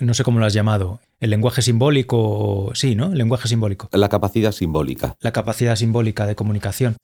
no 0.00 0.14
sé 0.14 0.24
cómo 0.24 0.38
lo 0.38 0.46
has 0.46 0.52
llamado, 0.52 1.00
el 1.20 1.30
lenguaje 1.30 1.62
simbólico, 1.62 2.70
sí, 2.74 2.94
¿no? 2.94 3.12
El 3.12 3.18
lenguaje 3.18 3.48
simbólico. 3.48 3.88
La 3.92 4.08
capacidad 4.08 4.52
simbólica. 4.52 5.16
La 5.20 5.32
capacidad 5.32 5.76
simbólica 5.76 6.26
de 6.26 6.34
comunicación. 6.34 6.96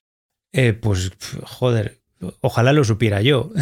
Eh, 0.52 0.75
pues, 0.75 1.12
joder, 1.44 2.00
ojalá 2.40 2.72
lo 2.72 2.84
supiera 2.84 3.22
yo. 3.22 3.50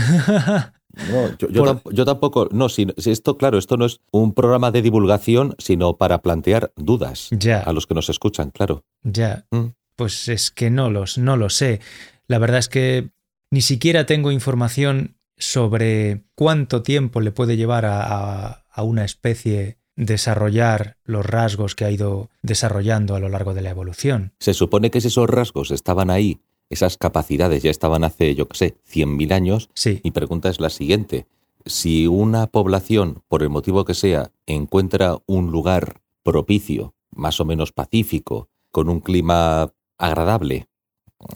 No, 1.08 1.28
yo, 1.38 1.48
yo, 1.48 1.64
tamp 1.64 1.82
yo, 1.92 2.04
tampoco. 2.04 2.48
No, 2.50 2.68
si, 2.68 2.86
si, 2.98 3.12
esto, 3.12 3.36
claro, 3.36 3.58
esto 3.58 3.76
no 3.76 3.86
es 3.86 4.00
un 4.10 4.34
programa 4.34 4.72
de 4.72 4.82
divulgación, 4.82 5.54
sino 5.58 5.96
para 5.96 6.20
plantear 6.20 6.72
dudas 6.76 7.28
ya. 7.30 7.60
a 7.60 7.72
los 7.72 7.86
que 7.86 7.94
nos 7.94 8.08
escuchan, 8.08 8.50
claro. 8.50 8.84
Ya. 9.04 9.46
Mm. 9.52 9.66
Pues 9.94 10.28
es 10.28 10.50
que 10.50 10.68
no 10.68 10.90
los, 10.90 11.16
no 11.16 11.36
lo 11.36 11.48
sé. 11.48 11.80
La 12.26 12.38
verdad 12.38 12.58
es 12.58 12.68
que 12.68 13.10
ni 13.50 13.62
siquiera 13.62 14.04
tengo 14.04 14.32
información 14.32 15.16
sobre 15.36 16.24
cuánto 16.34 16.82
tiempo 16.82 17.20
le 17.20 17.32
puede 17.32 17.56
llevar 17.56 17.84
a, 17.86 18.02
a, 18.02 18.59
a 18.70 18.82
una 18.82 19.04
especie 19.04 19.78
desarrollar 19.96 20.96
los 21.04 21.26
rasgos 21.26 21.74
que 21.74 21.84
ha 21.84 21.90
ido 21.90 22.30
desarrollando 22.42 23.14
a 23.14 23.20
lo 23.20 23.28
largo 23.28 23.54
de 23.54 23.62
la 23.62 23.70
evolución. 23.70 24.32
Se 24.38 24.54
supone 24.54 24.90
que 24.90 25.00
si 25.00 25.08
esos 25.08 25.28
rasgos 25.28 25.70
estaban 25.70 26.10
ahí 26.10 26.40
esas 26.70 26.96
capacidades 26.96 27.64
ya 27.64 27.70
estaban 27.70 28.04
hace, 28.04 28.34
yo 28.34 28.48
qué 28.48 28.56
sé, 28.56 28.76
100.000 28.90 29.32
años. 29.32 29.68
Sí. 29.74 30.00
Mi 30.04 30.12
pregunta 30.12 30.48
es 30.48 30.60
la 30.60 30.70
siguiente. 30.70 31.26
Si 31.66 32.06
una 32.06 32.46
población, 32.46 33.22
por 33.28 33.42
el 33.42 33.50
motivo 33.50 33.84
que 33.84 33.94
sea, 33.94 34.30
encuentra 34.46 35.18
un 35.26 35.50
lugar 35.50 36.00
propicio, 36.22 36.94
más 37.10 37.40
o 37.40 37.44
menos 37.44 37.72
pacífico, 37.72 38.48
con 38.70 38.88
un 38.88 39.00
clima 39.00 39.72
agradable, 39.98 40.68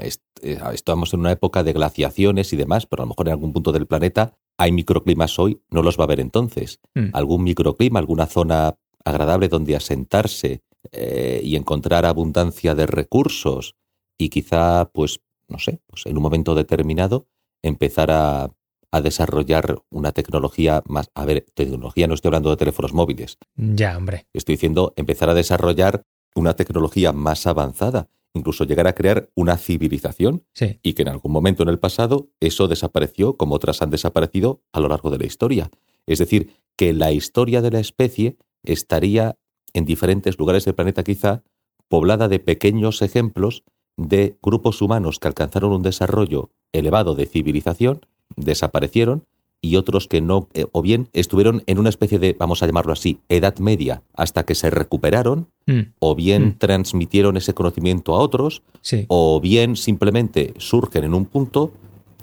eh, 0.01 0.59
estamos 0.73 1.13
en 1.13 1.21
una 1.21 1.33
época 1.33 1.65
de 1.65 1.73
glaciaciones 1.73 2.53
y 2.53 2.57
demás, 2.57 2.87
pero 2.87 3.03
a 3.03 3.07
lo 3.07 3.11
mejor 3.11 3.27
en 3.27 3.33
algún 3.33 3.53
punto 3.53 3.73
del 3.73 3.87
planeta 3.87 4.35
hay 4.59 4.73
microclimas 4.73 5.39
hoy, 5.39 5.61
no 5.71 5.83
los 5.83 5.99
va 5.99 6.05
a 6.05 6.07
haber 6.07 6.21
entonces. 6.21 6.81
Mm. 6.95 7.09
Algún 7.13 7.45
microclima, 7.45 7.99
alguna 7.99 8.27
zona 8.27 8.77
agradable 9.05 9.49
donde 9.49 9.77
asentarse 9.77 10.63
eh, 10.93 11.41
y 11.43 11.57
encontrar 11.57 12.05
abundancia 12.07 12.75
de 12.75 12.87
recursos 12.87 13.77
y 14.19 14.29
quizá, 14.29 14.91
pues, 14.93 15.21
no 15.49 15.59
sé, 15.59 15.81
pues 15.87 16.07
en 16.07 16.17
un 16.17 16.23
momento 16.23 16.55
determinado 16.55 17.27
empezar 17.63 18.11
a, 18.11 18.51
a, 18.91 19.01
desarrollar 19.01 19.83
una 19.91 20.13
tecnología 20.13 20.83
más... 20.87 21.11
A 21.15 21.25
ver, 21.25 21.47
tecnología 21.55 22.07
no 22.07 22.15
estoy 22.15 22.29
hablando 22.29 22.51
de 22.51 22.57
teléfonos 22.57 22.93
móviles. 22.93 23.39
Ya, 23.57 23.97
hombre. 23.97 24.27
Estoy 24.33 24.55
diciendo 24.55 24.93
empezar 24.97 25.31
a 25.31 25.35
desarrollar 25.35 26.05
una 26.35 26.55
tecnología 26.55 27.13
más 27.13 27.47
avanzada, 27.47 28.09
incluso 28.35 28.65
llegar 28.65 28.87
a 28.87 28.95
crear 28.95 29.31
una 29.35 29.57
civilización 29.57 30.45
sí. 30.53 30.79
y 30.83 30.93
que 30.93 31.03
en 31.03 31.09
algún 31.09 31.33
momento 31.33 31.63
en 31.63 31.69
el 31.69 31.79
pasado 31.79 32.29
eso 32.41 32.69
desapareció 32.69 33.37
como 33.37 33.55
otras 33.55 33.81
han 33.81 33.91
desaparecido 33.91 34.63
a 34.73 34.81
lo 34.81 34.89
largo 34.89 35.11
de 35.11 35.19
la 35.19 35.27
historia. 35.27 35.71
Es 36.07 36.19
decir, 36.19 36.51
que 36.77 36.93
la 36.93 37.13
historia 37.13 37.63
de 37.63 37.71
la 37.71 37.81
especie 37.81 38.37
estaría 38.65 39.39
en 39.73 39.85
diferentes 39.85 40.39
lugares 40.39 40.65
del 40.65 40.75
planeta 40.75 41.05
quizá 41.05 41.43
poblada 41.89 42.29
de 42.29 42.41
pequeños 42.41 43.03
ejemplos 43.03 43.63
de 43.97 44.37
grupos 44.43 44.83
humanos 44.83 45.19
que 45.19 45.29
alcanzaron 45.29 45.73
un 45.73 45.83
desarrollo 45.83 46.51
elevado 46.73 47.15
de 47.15 47.27
civilización, 47.27 48.01
desaparecieron, 48.37 49.27
y 49.65 49.77
otros 49.77 50.09
que 50.09 50.21
no, 50.21 50.49
eh, 50.53 50.67
o 50.73 50.83
bien 50.83 51.09
estuvieron 51.15 51.63
en 51.67 51.79
una 51.79 51.89
especie 51.89 52.19
de, 52.19 52.37
vamos 52.39 52.63
a 52.63 52.67
llamarlo 52.67 52.93
así, 52.93 53.21
edad 53.31 53.57
media, 53.59 54.03
hasta 54.13 54.45
que 54.45 54.55
se 54.55 54.69
recuperaron, 54.69 55.49
mm. 55.67 55.81
o 56.01 56.15
bien 56.15 56.49
mm. 56.49 56.59
transmitieron 56.59 57.39
ese 57.39 57.55
conocimiento 57.55 58.15
a 58.15 58.19
otros, 58.19 58.63
sí. 58.83 59.07
o 59.09 59.41
bien 59.41 59.77
simplemente 59.77 60.53
surgen 60.59 61.05
en 61.05 61.15
un 61.15 61.25
punto, 61.25 61.73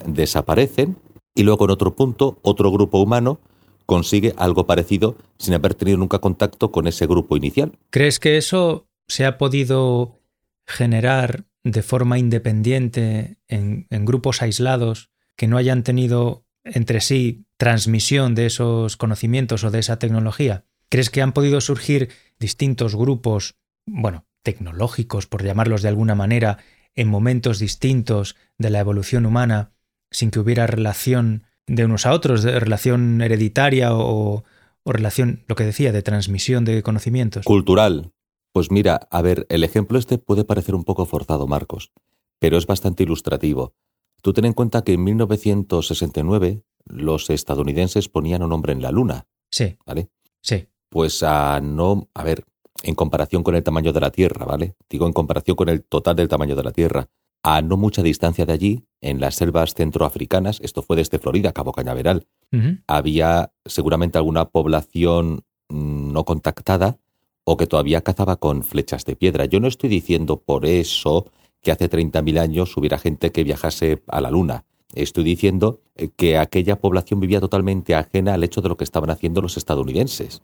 desaparecen, 0.06 0.98
y 1.34 1.42
luego 1.42 1.66
en 1.66 1.72
otro 1.72 1.96
punto, 1.96 2.38
otro 2.44 2.72
grupo 2.72 3.02
humano 3.02 3.40
consigue 3.88 4.36
algo 4.38 4.68
parecido 4.68 5.16
sin 5.40 5.56
haber 5.56 5.74
tenido 5.74 5.98
nunca 5.98 6.20
contacto 6.20 6.72
con 6.72 6.88
ese 6.88 7.08
grupo 7.08 7.36
inicial. 7.36 7.72
¿Crees 7.90 8.20
que 8.20 8.38
eso 8.38 8.88
se 9.08 9.26
ha 9.26 9.40
podido 9.40 10.20
generar 10.68 11.46
de 11.64 11.82
forma 11.82 12.20
independiente 12.20 13.38
en, 13.48 13.88
en, 13.90 14.06
grupos 14.06 14.42
aislados 14.42 15.10
que 15.36 15.48
no 15.48 15.58
hayan 15.58 15.84
tenido 15.84 16.46
entre 16.63 17.01
sí 17.01 17.46
transmisión 17.58 18.36
de 18.36 18.46
esos 18.46 18.98
conocimientos 18.98 19.63
o 19.63 19.72
de 19.72 19.80
esa 19.80 20.00
tecnología? 20.00 20.65
¿Crees 20.89 21.10
que 21.10 21.22
han 21.22 21.32
podido 21.32 21.62
surgir 21.62 22.10
distintos 22.39 22.96
grupos, 22.96 23.56
bueno, 23.86 24.25
tecnológicos, 24.44 25.27
por 25.27 25.44
llamarlos 25.44 25.82
de 25.82 25.89
alguna 25.89 26.15
manera, 26.15 26.58
en 26.96 27.08
momentos 27.08 27.60
distintos 27.60 28.36
de 28.58 28.70
la 28.70 28.80
evolución 28.80 29.25
humana, 29.25 29.72
sin 30.10 30.32
que 30.32 30.39
hubiera 30.39 30.68
relación 30.68 31.44
de 31.68 31.86
unos 31.86 32.06
a 32.06 32.12
otros, 32.12 32.44
de 32.44 32.60
relación 32.60 33.22
hereditaria 33.22 33.96
o, 33.96 34.44
o 34.84 34.91
relación, 34.91 35.44
lo 35.48 35.56
que 35.56 35.63
decía, 35.63 35.91
de 35.91 36.01
transmisión 36.01 36.65
de 36.65 36.84
conocimientos? 36.84 37.46
Cultural, 37.46 38.12
pues 38.51 38.72
mira, 38.72 39.08
a 39.12 39.22
ver, 39.22 39.46
el 39.50 39.63
ejemplo 39.63 39.98
este 39.98 40.18
puede 40.18 40.44
parecer 40.44 40.75
un 40.75 40.84
poco 40.84 41.06
forzado, 41.06 41.48
Marcos, 41.48 41.91
pero 42.39 42.58
es 42.58 42.65
bastante 42.65 43.03
ilustrativo. 43.03 43.75
Tú 44.22 44.34
ten 44.34 44.46
en 44.46 44.54
cuenta 44.54 44.84
que 44.84 44.94
en 44.94 45.04
1969 45.04 46.63
los 46.86 47.30
estadounidenses 47.30 48.10
ponían 48.10 48.44
un 48.44 48.54
hombre 48.54 48.74
en 48.74 48.82
la 48.82 48.92
Luna. 48.92 49.28
Sí. 49.50 49.78
¿Vale? 49.86 50.10
Sí. 50.42 50.68
Pues 50.90 51.24
a 51.24 51.60
no, 51.62 52.10
a 52.13 52.24
ver, 52.24 52.46
en 52.84 52.96
comparación 52.96 53.44
con 53.44 53.56
el 53.56 53.63
tamaño 53.63 53.94
de 53.94 54.00
la 54.00 54.12
Tierra, 54.12 54.46
¿vale? 54.46 54.75
Digo 54.90 55.08
en 55.08 55.13
comparación 55.13 55.56
con 55.56 55.70
el 55.70 55.84
total 55.84 56.16
del 56.16 56.28
tamaño 56.28 56.56
de 56.56 56.63
la 56.63 56.72
Tierra. 56.72 57.08
A 57.44 57.62
no 57.62 57.75
mucha 57.75 58.04
distancia 58.04 58.46
de 58.46 58.54
allí, 58.54 58.86
en 59.01 59.20
las 59.20 59.36
selvas 59.36 59.74
centroafricanas, 59.74 60.60
esto 60.62 60.84
fue 60.84 60.96
desde 60.96 61.18
Florida, 61.18 61.54
Cabo 61.54 61.72
Cañaveral, 61.72 62.28
uh 62.51 62.56
-huh. 62.58 62.84
había 62.88 63.51
seguramente 63.66 64.20
alguna 64.20 64.50
población 64.50 65.44
no 65.70 66.24
contactada 66.24 67.00
o 67.44 67.58
que 67.58 67.66
todavía 67.66 68.01
cazaba 68.01 68.36
con 68.36 68.63
flechas 68.63 69.06
de 69.06 69.16
piedra. 69.16 69.46
Yo 69.46 69.60
no 69.60 69.68
estoy 69.68 69.90
diciendo 69.90 70.42
por 70.42 70.66
eso 70.66 71.32
que 71.62 71.72
hace 71.72 71.89
30.000 71.89 72.39
años 72.39 72.75
hubiera 72.77 72.98
gente 72.98 73.32
que 73.32 73.44
viajase 73.44 74.01
a 74.08 74.22
la 74.22 74.32
Luna. 74.32 74.65
Estoy 74.94 75.24
diciendo 75.24 75.80
que 76.15 76.38
aquella 76.38 76.80
población 76.80 77.20
vivía 77.20 77.39
totalmente 77.39 77.96
ajena 77.96 78.34
al 78.34 78.44
hecho 78.44 78.62
de 78.62 78.70
lo 78.70 78.77
que 78.77 78.84
estaban 78.84 79.10
haciendo 79.10 79.41
los 79.41 79.58
estadounidenses. 79.58 80.41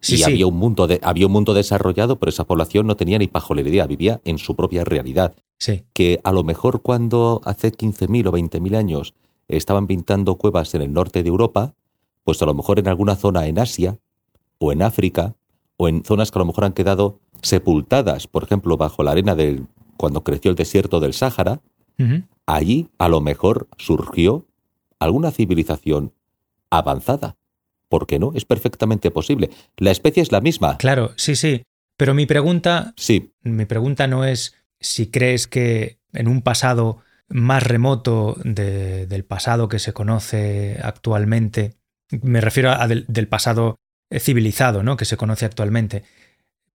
Sí, 0.00 0.14
y 0.14 0.18
sí. 0.18 0.24
Había, 0.24 0.46
un 0.46 0.56
mundo 0.56 0.86
de, 0.86 1.00
había 1.02 1.26
un 1.26 1.32
mundo 1.32 1.54
desarrollado, 1.54 2.18
pero 2.18 2.30
esa 2.30 2.44
población 2.44 2.86
no 2.86 2.96
tenía 2.96 3.18
ni 3.18 3.28
pajolería, 3.28 3.86
vivía 3.86 4.20
en 4.24 4.38
su 4.38 4.56
propia 4.56 4.84
realidad. 4.84 5.34
Sí. 5.58 5.84
Que 5.92 6.20
a 6.24 6.32
lo 6.32 6.42
mejor 6.42 6.82
cuando 6.82 7.40
hace 7.44 7.72
15.000 7.72 8.26
o 8.26 8.32
20.000 8.32 8.76
años 8.76 9.14
estaban 9.48 9.86
pintando 9.86 10.36
cuevas 10.36 10.74
en 10.74 10.82
el 10.82 10.92
norte 10.92 11.22
de 11.22 11.28
Europa, 11.28 11.74
pues 12.24 12.42
a 12.42 12.46
lo 12.46 12.54
mejor 12.54 12.78
en 12.78 12.88
alguna 12.88 13.16
zona 13.16 13.46
en 13.46 13.58
Asia 13.58 13.98
o 14.58 14.72
en 14.72 14.82
África 14.82 15.34
o 15.76 15.88
en 15.88 16.04
zonas 16.04 16.30
que 16.30 16.38
a 16.38 16.40
lo 16.40 16.46
mejor 16.46 16.64
han 16.64 16.72
quedado 16.72 17.20
sepultadas, 17.42 18.26
por 18.26 18.44
ejemplo, 18.44 18.76
bajo 18.76 19.02
la 19.02 19.12
arena 19.12 19.34
del 19.34 19.66
cuando 20.02 20.24
creció 20.24 20.50
el 20.50 20.56
desierto 20.56 20.98
del 20.98 21.14
Sáhara, 21.14 21.60
uh 22.00 22.02
-huh. 22.02 22.26
allí 22.44 22.88
a 22.98 23.08
lo 23.08 23.20
mejor 23.20 23.68
surgió 23.78 24.48
alguna 24.98 25.30
civilización 25.30 26.12
avanzada. 26.70 27.36
¿Por 27.88 28.08
qué 28.08 28.18
no? 28.18 28.32
Es 28.34 28.44
perfectamente 28.44 29.12
posible. 29.12 29.50
La 29.76 29.92
especie 29.92 30.20
es 30.20 30.32
la 30.32 30.40
misma. 30.40 30.76
Claro, 30.78 31.12
sí, 31.16 31.36
sí. 31.36 31.62
Pero 31.96 32.14
mi 32.14 32.26
pregunta, 32.26 32.94
sí. 32.96 33.32
mi 33.44 33.64
pregunta 33.64 34.08
no 34.08 34.24
es 34.24 34.56
si 34.80 35.06
crees 35.06 35.46
que 35.46 36.00
en 36.12 36.26
un 36.26 36.42
pasado 36.42 36.98
más 37.28 37.62
remoto 37.62 38.34
de, 38.42 39.06
del 39.06 39.24
pasado 39.24 39.68
que 39.68 39.78
se 39.78 39.92
conoce 39.92 40.80
actualmente, 40.82 41.76
me 42.10 42.40
refiero 42.40 42.72
a 42.72 42.88
del, 42.88 43.04
del 43.06 43.28
pasado 43.28 43.76
civilizado, 44.18 44.82
¿no? 44.82 44.96
Que 44.96 45.04
se 45.04 45.16
conoce 45.16 45.44
actualmente. 45.44 46.02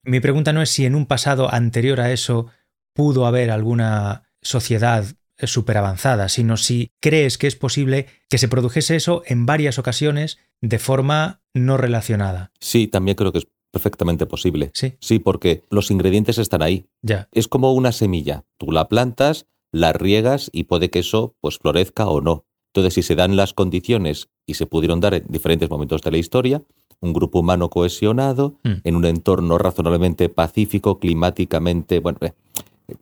Mi 0.04 0.20
pregunta 0.20 0.52
no 0.52 0.62
es 0.62 0.70
si 0.70 0.86
en 0.86 0.94
un 0.94 1.06
pasado 1.06 1.54
anterior 1.54 2.02
a 2.02 2.12
eso 2.12 2.48
pudo 2.94 3.26
haber 3.26 3.52
alguna 3.52 4.24
sociedad 4.42 5.06
súper 5.38 5.78
avanzada, 5.78 6.30
sino 6.30 6.58
si 6.58 6.92
crees 7.02 7.38
que 7.38 7.48
es 7.48 7.56
posible 7.56 8.08
que 8.30 8.38
se 8.38 8.48
produjese 8.48 8.96
eso 8.96 9.24
en 9.26 9.46
varias 9.46 9.80
ocasiones 9.80 10.38
de 10.62 10.80
forma 10.80 11.42
no 11.54 11.78
relacionada. 11.78 12.52
Sí, 12.60 12.88
también 12.88 13.16
creo 13.16 13.32
que 13.32 13.40
es 13.40 13.48
perfectamente 13.72 14.26
posible. 14.26 14.70
Sí. 14.74 14.94
Sí, 15.00 15.20
porque 15.20 15.64
los 15.70 15.90
ingredientes 15.92 16.38
están 16.38 16.62
ahí. 16.62 16.86
Ya. 17.02 17.28
Es 17.32 17.48
como 17.48 17.74
una 17.74 17.92
semilla. 17.92 18.46
Tú 18.58 18.72
la 18.72 18.88
plantas, 18.88 19.48
la 19.72 19.92
riegas 19.92 20.50
y 20.54 20.66
puede 20.66 20.90
que 20.92 21.00
eso 21.00 21.36
pues 21.42 21.58
florezca 21.58 22.08
o 22.08 22.22
no. 22.22 22.46
Entonces, 22.74 22.94
si 22.94 23.02
se 23.04 23.16
dan 23.16 23.36
las 23.36 23.54
condiciones 23.54 24.30
y 24.46 24.54
se 24.56 24.66
pudieron 24.68 25.00
dar 25.00 25.14
en 25.16 25.26
diferentes 25.28 25.70
momentos 25.70 26.02
de 26.04 26.12
la 26.12 26.18
historia, 26.18 26.62
un 27.02 27.14
grupo 27.14 27.40
humano 27.40 27.70
cohesionado, 27.70 28.60
Mm. 28.64 28.74
en 28.84 28.96
un 28.96 29.06
entorno 29.06 29.58
razonablemente 29.58 30.30
pacífico, 30.30 31.00
climáticamente, 31.00 32.00
bueno, 32.00 32.20
eh, 32.22 32.34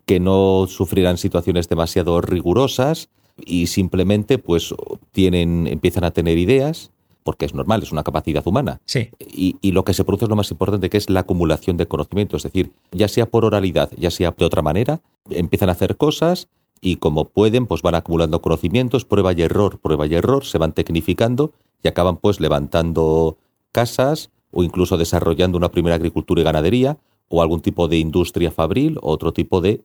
que 0.06 0.20
no 0.20 0.66
sufrieran 0.68 1.18
situaciones 1.18 1.70
demasiado 1.70 2.22
rigurosas 2.22 3.10
y 3.38 3.68
simplemente 3.68 4.38
pues 4.38 4.74
tienen, 5.12 5.68
empiezan 5.68 6.04
a 6.04 6.12
tener 6.12 6.38
ideas, 6.38 6.92
porque 7.24 7.46
es 7.46 7.54
normal, 7.54 7.84
es 7.84 7.92
una 7.92 8.04
capacidad 8.04 8.46
humana. 8.48 8.82
Sí. 8.86 9.10
Y, 9.20 9.58
y 9.62 9.72
lo 9.72 9.84
que 9.84 9.94
se 9.94 10.04
produce 10.04 10.26
es 10.26 10.30
lo 10.30 10.36
más 10.36 10.52
importante, 10.52 10.90
que 10.90 10.98
es 10.98 11.10
la 11.10 11.22
acumulación 11.22 11.78
de 11.78 11.88
conocimiento. 11.88 12.38
Es 12.38 12.44
decir, 12.44 12.72
ya 12.92 13.08
sea 13.08 13.26
por 13.28 13.46
oralidad, 13.46 13.92
ya 13.98 14.12
sea 14.12 14.34
de 14.36 14.46
otra 14.46 14.62
manera, 14.62 15.02
empiezan 15.30 15.70
a 15.70 15.74
hacer 15.74 15.98
cosas 15.98 16.48
y 16.82 16.96
como 16.96 17.26
pueden, 17.26 17.68
pues 17.68 17.84
van 17.84 17.96
acumulando 17.96 18.42
conocimientos, 18.42 19.06
prueba 19.06 19.34
y 19.34 19.44
error, 19.44 19.80
prueba 19.80 20.08
y 20.08 20.16
error, 20.16 20.46
se 20.46 20.58
van 20.58 20.74
tecnificando 20.74 21.54
y 21.84 21.88
acaban 21.88 22.18
pues 22.18 22.40
levantando 22.40 23.38
casas 23.72 24.32
o 24.52 24.64
incluso 24.64 24.98
desarrollando 24.98 25.58
una 25.58 25.70
primera 25.72 25.96
agricultura 25.96 26.42
y 26.42 26.44
ganadería 26.44 26.98
o 27.32 27.42
algún 27.42 27.62
tipo 27.62 27.88
de 27.88 27.98
industria 27.98 28.52
fabril 28.52 28.98
otro 29.02 29.34
tipo 29.34 29.62
de 29.62 29.84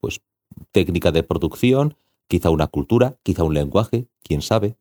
pues, 0.00 0.20
técnica 0.72 1.10
de 1.10 1.22
producción, 1.22 1.96
quizá 2.28 2.50
una 2.50 2.66
cultura, 2.66 3.16
quizá 3.22 3.44
un 3.44 3.54
lenguaje, 3.54 4.06
quién 4.22 4.42
sabe. 4.42 4.76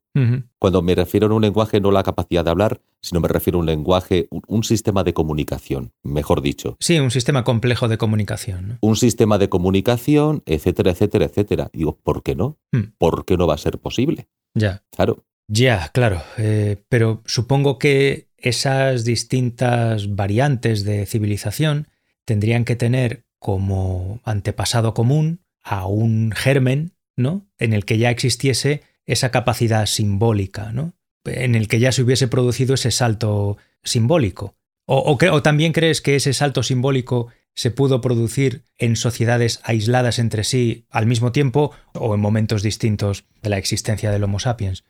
Cuando 0.60 0.82
me 0.82 0.96
refiero 0.96 1.28
a 1.28 1.34
un 1.34 1.42
lenguaje, 1.42 1.82
no 1.82 1.92
la 1.92 2.02
capacidad 2.02 2.46
de 2.46 2.50
hablar, 2.50 2.80
sino 3.02 3.20
me 3.20 3.28
refiero 3.28 3.58
a 3.58 3.60
un 3.60 3.66
lenguaje, 3.66 4.30
un, 4.32 4.44
un 4.48 4.64
sistema 4.64 5.04
de 5.04 5.14
comunicación, 5.14 5.92
mejor 6.04 6.42
dicho. 6.42 6.78
Sí, 6.80 6.98
un 7.00 7.12
sistema 7.12 7.44
complejo 7.44 7.90
de 7.90 7.98
comunicación. 7.98 8.68
¿no? 8.68 8.78
Un 8.80 8.96
sistema 8.96 9.38
de 9.38 9.50
comunicación, 9.50 10.42
etcétera, 10.46 10.92
etcétera, 10.92 11.26
etcétera. 11.26 11.70
Digo, 11.74 11.98
¿por 12.02 12.24
qué 12.24 12.34
no? 12.34 12.58
Hmm. 12.72 12.94
¿Por 12.98 13.26
qué 13.26 13.36
no 13.36 13.46
va 13.46 13.56
a 13.56 13.58
ser 13.58 13.78
posible? 13.78 14.30
Ya. 14.54 14.84
Claro. 14.96 15.26
Ya, 15.50 15.90
claro. 15.94 16.22
eh, 16.38 16.82
pero 16.88 17.22
supongo 17.26 17.78
que 17.78 18.30
esas 18.46 19.06
distintas 19.06 20.16
variantes 20.16 20.84
de 20.84 21.06
civilización 21.08 21.88
tendrían 22.26 22.64
que 22.64 22.76
tener 22.76 23.26
como 23.40 24.22
antepasado 24.24 24.94
común 24.94 25.42
a 25.64 25.88
un 25.88 26.32
germen, 26.32 26.94
¿no? 27.16 27.48
En 27.58 27.74
el 27.74 27.86
que 27.86 27.98
ya 27.98 28.12
existiese 28.12 28.84
esa 29.08 29.32
capacidad 29.32 29.88
simbólica, 29.88 30.72
¿no? 30.72 30.94
En 31.26 31.56
el 31.56 31.68
que 31.68 31.80
ya 31.80 31.92
se 31.92 32.04
hubiese 32.04 32.28
producido 32.28 32.76
ese 32.76 32.92
salto 32.92 33.58
simbólico. 33.84 34.56
O, 34.86 35.00
o 35.00 35.18
o 35.34 35.42
también 35.42 35.74
crees 35.74 36.02
que 36.02 36.16
ese 36.16 36.34
salto 36.34 36.62
simbólico 36.62 37.30
se 37.56 37.72
pudo 37.72 38.00
producir 38.00 38.64
en 38.78 38.96
sociedades 38.96 39.60
aisladas 39.64 40.20
entre 40.20 40.44
sí 40.44 40.86
al 40.92 41.08
mismo 41.08 41.32
tiempo 41.32 41.72
o 41.94 42.14
en 42.14 42.22
momentos 42.22 42.62
distintos 42.62 43.26
de 43.42 43.50
la 43.50 43.58
existencia 43.58 44.12
del 44.12 44.24
Homo 44.24 44.40
sapiens. 44.40 44.84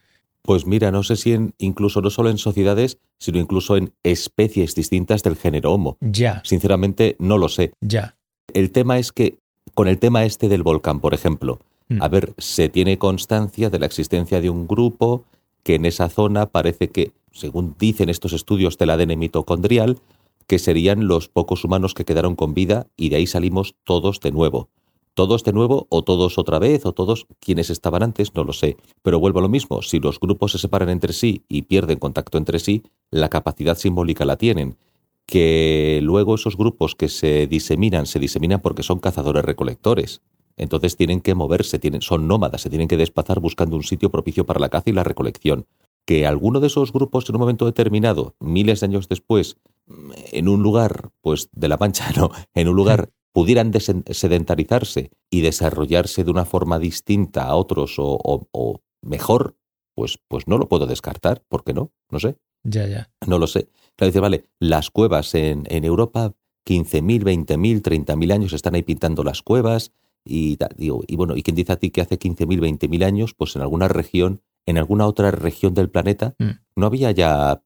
Pues 0.46 0.66
mira, 0.66 0.92
no 0.92 1.04
sé 1.04 1.16
si 1.16 1.34
en, 1.34 1.54
incluso 1.58 2.02
no 2.02 2.10
solo 2.10 2.30
en 2.30 2.38
sociedades, 2.38 3.00
sino 3.20 3.40
incluso 3.40 3.78
en 3.78 3.94
especies 4.04 4.76
distintas 4.76 5.24
del 5.24 5.36
género 5.36 5.74
Homo. 5.74 5.98
Ya, 6.02 6.42
Sinceramente, 6.44 7.16
no 7.20 7.38
lo 7.38 7.50
sé. 7.50 7.74
ya. 7.82 8.16
El 8.54 8.72
tema 8.72 9.00
es 9.00 9.12
que, 9.12 9.40
con 9.74 9.88
el 9.88 9.98
tema 9.98 10.24
este 10.24 10.48
del 10.50 10.64
volcán, 10.64 11.00
por 11.00 11.14
ejemplo, 11.14 11.60
Mm. 11.88 12.02
a 12.02 12.08
ver, 12.08 12.34
se 12.38 12.68
tiene 12.70 12.98
constancia 12.98 13.70
de 13.70 13.78
la 13.80 13.86
existencia 13.86 14.42
de 14.42 14.50
un 14.50 14.68
grupo 14.68 15.24
que 15.64 15.76
en 15.76 15.86
esa 15.86 16.10
zona 16.10 16.48
parece 16.48 16.90
que, 16.90 17.12
según 17.32 17.76
dicen 17.78 18.10
estos 18.10 18.34
estudios 18.34 18.78
del 18.78 18.90
ADN 18.90 19.16
mitocondrial, 19.18 20.00
que 20.48 20.60
serían 20.60 21.08
los 21.08 21.28
pocos 21.28 21.64
humanos 21.64 21.94
que 21.94 22.06
quedaron 22.06 22.36
con 22.36 22.54
vida 22.54 22.88
y 22.98 23.10
de 23.10 23.18
ahí 23.18 23.28
salimos 23.28 23.76
todos 23.84 24.20
de 24.20 24.32
nuevo. 24.32 24.70
Todos 25.16 25.46
de 25.46 25.54
nuevo 25.54 25.88
o 25.90 26.04
todos 26.04 26.38
otra 26.38 26.60
vez 26.60 26.86
o 26.86 26.92
todos 26.92 27.26
quienes 27.40 27.70
estaban 27.70 28.04
antes, 28.04 28.36
no 28.36 28.44
lo 28.44 28.52
sé. 28.52 28.76
Pero 29.02 29.18
vuelvo 29.18 29.40
a 29.40 29.44
lo 29.44 29.48
mismo, 29.48 29.82
si 29.82 30.02
los 30.02 30.20
grupos 30.20 30.52
se 30.52 30.58
separan 30.58 30.90
entre 30.90 31.14
sí 31.14 31.46
y 31.48 31.62
pierden 31.62 32.00
contacto 32.00 32.38
entre 32.38 32.60
sí, 32.60 32.84
la 33.12 33.30
capacidad 33.30 33.78
simbólica 33.78 34.26
la 34.26 34.36
tienen. 34.36 34.76
Que 35.26 36.02
luego 36.04 36.36
esos 36.36 36.58
grupos 36.58 36.96
que 36.96 37.08
se 37.08 37.48
diseminan, 37.48 38.08
se 38.08 38.20
diseminan 38.20 38.60
porque 38.60 38.84
son 38.84 39.00
cazadores 39.00 39.46
recolectores. 39.46 40.22
Entonces 40.58 40.98
tienen 40.98 41.22
que 41.22 41.34
moverse, 41.34 41.80
tienen, 41.80 42.02
son 42.02 42.28
nómadas, 42.28 42.62
se 42.62 42.70
tienen 42.70 42.90
que 42.90 42.98
desplazar 42.98 43.40
buscando 43.40 43.78
un 43.78 43.84
sitio 43.84 44.12
propicio 44.12 44.46
para 44.46 44.60
la 44.60 44.70
caza 44.70 44.90
y 44.90 44.94
la 44.94 45.06
recolección. 45.06 45.66
Que 46.04 46.28
alguno 46.28 46.60
de 46.60 46.68
esos 46.68 46.92
grupos 46.92 47.30
en 47.30 47.36
un 47.36 47.40
momento 47.40 47.66
determinado, 47.66 48.36
miles 48.42 48.82
de 48.82 48.88
años 48.88 49.08
después, 49.08 49.56
en 50.34 50.50
un 50.50 50.62
lugar, 50.62 51.12
pues 51.22 51.50
de 51.54 51.70
la 51.70 51.78
pancha, 51.78 52.12
no, 52.18 52.32
en 52.54 52.68
un 52.68 52.76
lugar 52.76 53.12
pudieran 53.36 53.72
sedentarizarse 54.12 55.12
y 55.30 55.42
desarrollarse 55.42 56.24
de 56.24 56.32
una 56.32 56.46
forma 56.46 56.80
distinta 56.80 57.44
a 57.44 57.56
otros 57.56 58.00
o, 58.00 58.18
o- 58.24 58.48
o 58.52 58.82
mejor, 59.02 59.58
pues, 59.94 60.18
pues 60.30 60.48
no 60.48 60.58
lo 60.58 60.70
puedo 60.70 60.88
descartar, 60.88 61.44
¿por 61.50 61.64
qué 61.66 61.74
no? 61.74 61.92
No 62.10 62.20
sé. 62.20 62.38
Ya, 62.64 62.88
ya. 62.88 63.10
No 63.28 63.38
lo 63.38 63.48
sé. 63.48 63.68
Claro, 63.98 64.10
dice, 64.12 64.20
vale, 64.22 64.46
las 64.60 64.90
cuevas 64.90 65.36
en, 65.36 65.64
en 65.70 65.84
Europa, 65.84 66.34
15.000, 66.66 67.24
20.000, 67.24 67.82
30.000 67.82 68.32
años 68.32 68.54
están 68.54 68.76
ahí 68.76 68.84
pintando 68.84 69.24
las 69.24 69.42
cuevas. 69.42 69.92
Y, 70.24 70.58
digo, 70.78 71.04
y 71.06 71.16
bueno, 71.18 71.36
¿y 71.36 71.44
quién 71.44 71.56
dice 71.56 71.74
a 71.74 71.76
ti 71.78 71.92
que 71.92 72.02
hace 72.02 72.18
15.000, 72.18 72.60
20.000 72.60 73.04
años, 73.04 73.34
pues 73.36 73.56
en 73.56 73.62
alguna 73.62 73.88
región, 73.90 74.42
en 74.66 74.78
alguna 74.78 75.06
otra 75.08 75.30
región 75.32 75.74
del 75.76 75.90
planeta, 75.92 76.36
Mm. 76.40 76.52
no 76.78 76.86
había 76.88 77.12
ya 77.12 77.62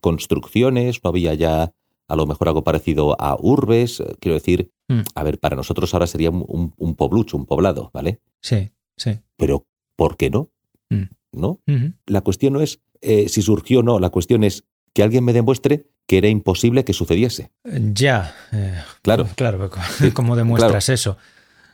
construcciones, 0.00 1.00
no 1.04 1.10
había 1.10 1.34
ya 1.34 1.72
a 2.08 2.16
lo 2.16 2.26
mejor 2.26 2.48
algo 2.48 2.64
parecido 2.64 3.16
a 3.20 3.36
urbes? 3.40 4.00
Eh, 4.00 4.16
Quiero 4.20 4.34
decir, 4.34 4.72
Mm. 4.92 5.02
a 5.14 5.22
ver, 5.22 5.38
para 5.38 5.56
nosotros 5.56 5.92
ahora 5.94 6.06
sería 6.06 6.30
un, 6.30 6.44
un, 6.48 6.74
un 6.76 6.94
poblucho, 6.94 7.36
un 7.36 7.46
poblado, 7.46 7.90
¿vale? 7.94 8.20
Sí, 8.40 8.70
sí. 8.96 9.18
Pero, 9.36 9.66
¿por 9.96 10.16
qué 10.16 10.30
no? 10.30 10.50
Mm. 10.90 11.02
¿No? 11.32 11.60
La 12.06 12.20
cuestión 12.20 12.52
no 12.52 12.60
es 12.60 12.80
eh, 13.00 13.28
si 13.28 13.40
surgió 13.42 13.80
o 13.80 13.82
no, 13.82 13.98
la 13.98 14.10
cuestión 14.10 14.44
es 14.44 14.64
que 14.92 15.02
alguien 15.02 15.24
me 15.24 15.32
demuestre 15.32 15.86
que 16.06 16.18
era 16.18 16.28
imposible 16.28 16.84
que 16.84 16.92
sucediese. 16.92 17.50
Ya. 17.64 18.34
eh, 18.52 18.74
Claro. 19.02 19.26
Claro, 19.36 19.70
¿cómo 20.14 20.36
demuestras 20.36 20.88
eso? 20.90 21.16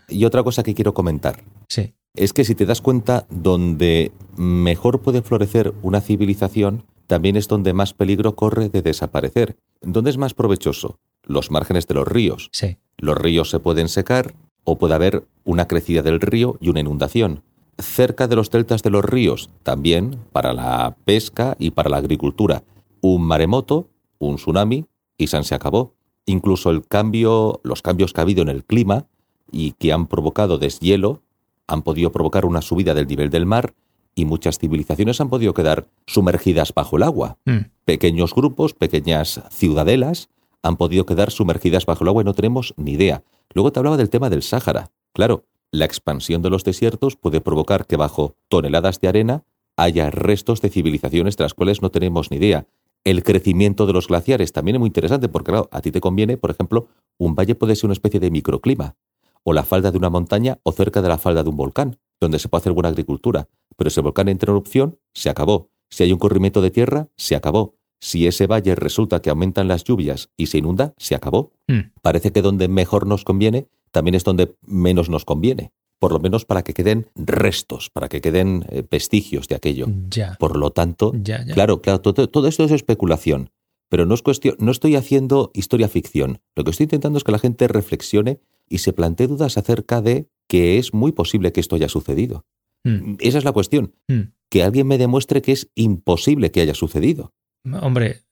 Y 0.08 0.24
otra 0.24 0.42
cosa 0.44 0.62
que 0.62 0.74
quiero 0.74 0.94
comentar 0.94 1.42
Sí. 1.68 1.92
es 2.14 2.32
que 2.32 2.44
si 2.44 2.54
te 2.54 2.64
das 2.66 2.80
cuenta, 2.80 3.26
donde 3.30 4.12
mejor 4.36 5.02
puede 5.02 5.22
florecer 5.22 5.74
una 5.82 6.00
civilización, 6.00 6.84
también 7.08 7.36
es 7.36 7.48
donde 7.48 7.72
más 7.72 7.94
peligro 7.94 8.36
corre 8.36 8.68
de 8.68 8.82
desaparecer. 8.82 9.56
¿Dónde 9.80 10.10
es 10.10 10.18
más 10.18 10.34
provechoso? 10.34 11.00
Los 11.24 11.50
márgenes 11.50 11.86
de 11.88 11.94
los 11.94 12.06
ríos. 12.06 12.48
Sí. 12.52 12.76
Los 12.98 13.16
ríos 13.16 13.50
se 13.50 13.60
pueden 13.60 13.88
secar 13.88 14.34
o 14.64 14.76
puede 14.78 14.94
haber 14.94 15.24
una 15.44 15.66
crecida 15.66 16.02
del 16.02 16.20
río 16.20 16.58
y 16.60 16.68
una 16.68 16.80
inundación. 16.80 17.42
Cerca 17.78 18.26
de 18.26 18.36
los 18.36 18.50
deltas 18.50 18.82
de 18.82 18.90
los 18.90 19.04
ríos, 19.04 19.50
también 19.62 20.18
para 20.32 20.52
la 20.52 20.96
pesca 21.04 21.56
y 21.58 21.70
para 21.70 21.88
la 21.88 21.96
agricultura. 21.98 22.64
Un 23.00 23.22
maremoto, 23.22 23.88
un 24.18 24.36
tsunami 24.36 24.86
y 25.16 25.28
San 25.28 25.44
se 25.44 25.54
acabó. 25.54 25.94
Incluso 26.26 26.70
el 26.70 26.86
cambio, 26.86 27.60
los 27.62 27.80
cambios 27.80 28.12
que 28.12 28.20
ha 28.20 28.22
habido 28.22 28.42
en 28.42 28.48
el 28.48 28.64
clima 28.64 29.06
y 29.50 29.72
que 29.72 29.92
han 29.92 30.08
provocado 30.08 30.58
deshielo, 30.58 31.22
han 31.66 31.82
podido 31.82 32.10
provocar 32.12 32.44
una 32.44 32.62
subida 32.62 32.94
del 32.94 33.06
nivel 33.06 33.30
del 33.30 33.46
mar 33.46 33.74
y 34.14 34.24
muchas 34.24 34.58
civilizaciones 34.58 35.20
han 35.20 35.30
podido 35.30 35.54
quedar 35.54 35.86
sumergidas 36.06 36.74
bajo 36.74 36.96
el 36.96 37.04
agua 37.04 37.38
Mm, 37.44 37.70
pequeños 37.84 38.34
grupos, 38.34 38.74
pequeñas 38.74 39.40
ciudadelas, 39.50 40.28
han 40.62 40.76
podido 40.76 41.06
quedar 41.06 41.30
sumergidas 41.30 41.86
bajo 41.86 42.04
el 42.04 42.08
agua 42.08 42.22
y 42.22 42.24
no 42.24 42.34
tenemos 42.34 42.74
ni 42.76 42.92
idea. 42.92 43.22
Luego 43.54 43.72
te 43.72 43.80
hablaba 43.80 43.96
del 43.96 44.10
tema 44.10 44.30
del 44.30 44.42
Sáhara. 44.42 44.90
Claro, 45.12 45.44
la 45.70 45.84
expansión 45.84 46.42
de 46.42 46.50
los 46.50 46.64
desiertos 46.64 47.16
puede 47.16 47.40
provocar 47.40 47.86
que 47.86 47.96
bajo 47.96 48.36
toneladas 48.48 49.00
de 49.00 49.08
arena 49.08 49.44
haya 49.76 50.10
restos 50.10 50.60
de 50.60 50.70
civilizaciones 50.70 51.36
de 51.36 51.44
las 51.44 51.54
cuales 51.54 51.82
no 51.82 51.90
tenemos 51.90 52.30
ni 52.30 52.38
idea. 52.38 52.66
El 53.04 53.22
crecimiento 53.22 53.86
de 53.86 53.92
los 53.92 54.08
glaciares 54.08 54.52
también 54.52 54.76
es 54.76 54.80
muy 54.80 54.88
interesante 54.88 55.28
porque, 55.28 55.52
claro, 55.52 55.68
a 55.70 55.80
ti 55.80 55.92
te 55.92 56.00
conviene, 56.00 56.36
por 56.36 56.50
ejemplo, 56.50 56.88
un 57.16 57.34
valle 57.34 57.54
puede 57.54 57.76
ser 57.76 57.86
una 57.86 57.92
especie 57.92 58.20
de 58.20 58.30
microclima, 58.30 58.96
o 59.44 59.52
la 59.52 59.62
falda 59.62 59.90
de 59.90 59.98
una 59.98 60.10
montaña 60.10 60.58
o 60.62 60.72
cerca 60.72 61.00
de 61.00 61.08
la 61.08 61.18
falda 61.18 61.42
de 61.42 61.50
un 61.50 61.56
volcán, 61.56 61.98
donde 62.20 62.38
se 62.38 62.48
puede 62.48 62.62
hacer 62.62 62.72
buena 62.72 62.88
agricultura. 62.88 63.48
Pero 63.76 63.90
si 63.90 64.00
el 64.00 64.04
volcán 64.04 64.28
entra 64.28 64.50
en 64.50 64.56
erupción, 64.56 64.98
se 65.14 65.30
acabó. 65.30 65.70
Si 65.90 66.02
hay 66.02 66.12
un 66.12 66.18
corrimiento 66.18 66.60
de 66.60 66.70
tierra, 66.70 67.08
se 67.16 67.36
acabó. 67.36 67.76
Si 68.00 68.26
ese 68.26 68.46
valle 68.46 68.74
resulta 68.74 69.20
que 69.20 69.30
aumentan 69.30 69.68
las 69.68 69.84
lluvias 69.84 70.30
y 70.36 70.46
se 70.46 70.58
inunda, 70.58 70.94
se 70.98 71.14
acabó. 71.14 71.52
mm, 71.66 71.80
Parece 72.02 72.32
que 72.32 72.42
donde 72.42 72.68
mejor 72.68 73.06
nos 73.06 73.24
conviene, 73.24 73.66
también 73.90 74.14
es 74.14 74.24
donde 74.24 74.54
menos 74.66 75.08
nos 75.08 75.24
conviene. 75.24 75.72
Por 75.98 76.12
lo 76.12 76.20
menos 76.20 76.44
para 76.44 76.62
que 76.62 76.74
queden 76.74 77.08
restos, 77.16 77.90
para 77.90 78.08
que 78.08 78.20
queden 78.20 78.64
eh, 78.70 78.84
vestigios 78.88 79.48
de 79.48 79.56
aquello. 79.56 79.86
Ya. 80.10 80.36
Por 80.38 80.56
lo 80.56 80.70
tanto, 80.70 81.12
Ya, 81.20 81.44
ya. 81.44 81.54
claro, 81.54 81.82
claro, 81.82 82.00
todo, 82.00 82.28
todo 82.28 82.46
esto 82.46 82.62
es 82.64 82.70
especulación. 82.70 83.50
Pero 83.88 84.04
no 84.06 84.14
es 84.14 84.22
cuestión, 84.22 84.54
no 84.60 84.70
estoy 84.70 84.94
haciendo 84.96 85.50
historia 85.54 85.88
ficción. 85.88 86.40
Lo 86.54 86.62
que 86.62 86.70
estoy 86.70 86.84
intentando 86.84 87.16
es 87.18 87.24
que 87.24 87.32
la 87.32 87.38
gente 87.38 87.66
reflexione 87.66 88.38
y 88.68 88.78
se 88.78 88.92
plantee 88.92 89.26
dudas 89.26 89.56
acerca 89.58 90.00
de 90.02 90.28
que 90.46 90.78
es 90.78 90.94
muy 90.94 91.10
posible 91.12 91.52
que 91.52 91.60
esto 91.60 91.74
haya 91.74 91.88
sucedido. 91.88 92.44
Mm, 92.84 93.14
Esa 93.18 93.38
es 93.38 93.44
la 93.44 93.52
cuestión. 93.52 93.94
mm. 94.06 94.20
Que 94.50 94.62
alguien 94.62 94.86
me 94.86 94.98
demuestre 94.98 95.42
que 95.42 95.52
es 95.52 95.68
imposible 95.74 96.50
que 96.50 96.60
haya 96.60 96.74
sucedido. 96.74 97.32
Hombre, 97.80 98.22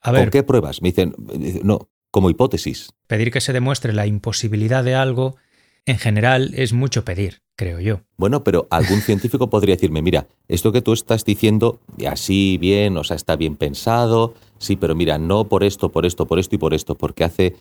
a 0.00 0.10
¿Con 0.10 0.14
ver, 0.14 0.30
qué 0.30 0.42
pruebas? 0.42 0.82
Me 0.82 0.88
dicen, 0.90 1.14
no, 1.62 1.88
como 2.10 2.30
hipótesis. 2.30 2.90
pedir 3.06 3.30
que 3.30 3.40
se 3.40 3.52
demuestre 3.52 3.92
la 3.92 4.06
imposibilidad 4.06 4.84
de 4.84 4.94
algo, 4.94 5.36
en 5.84 5.98
general, 5.98 6.52
es 6.54 6.72
mucho 6.72 7.04
pedir, 7.04 7.42
creo 7.54 7.80
yo. 7.80 8.00
Bueno, 8.16 8.42
pero 8.44 8.66
algún 8.70 9.00
científico 9.02 9.48
podría 9.50 9.76
decirme, 9.76 10.02
mira, 10.02 10.26
esto 10.48 10.72
que 10.72 10.82
tú 10.82 10.92
estás 10.92 11.24
diciendo, 11.24 11.80
así 12.08 12.58
bien, 12.58 12.96
o 12.96 13.04
sea, 13.04 13.16
está 13.16 13.36
bien 13.36 13.56
pensado, 13.56 14.34
Sí, 14.58 14.76
pero 14.76 14.94
mira, 14.94 15.18
no 15.18 15.44
por 15.48 15.64
esto, 15.64 15.90
por 15.90 16.06
esto, 16.06 16.26
por 16.26 16.38
esto 16.38 16.54
y 16.54 16.58
por 16.58 16.74
esto, 16.74 16.94
porque 16.94 17.24
hace 17.24 17.56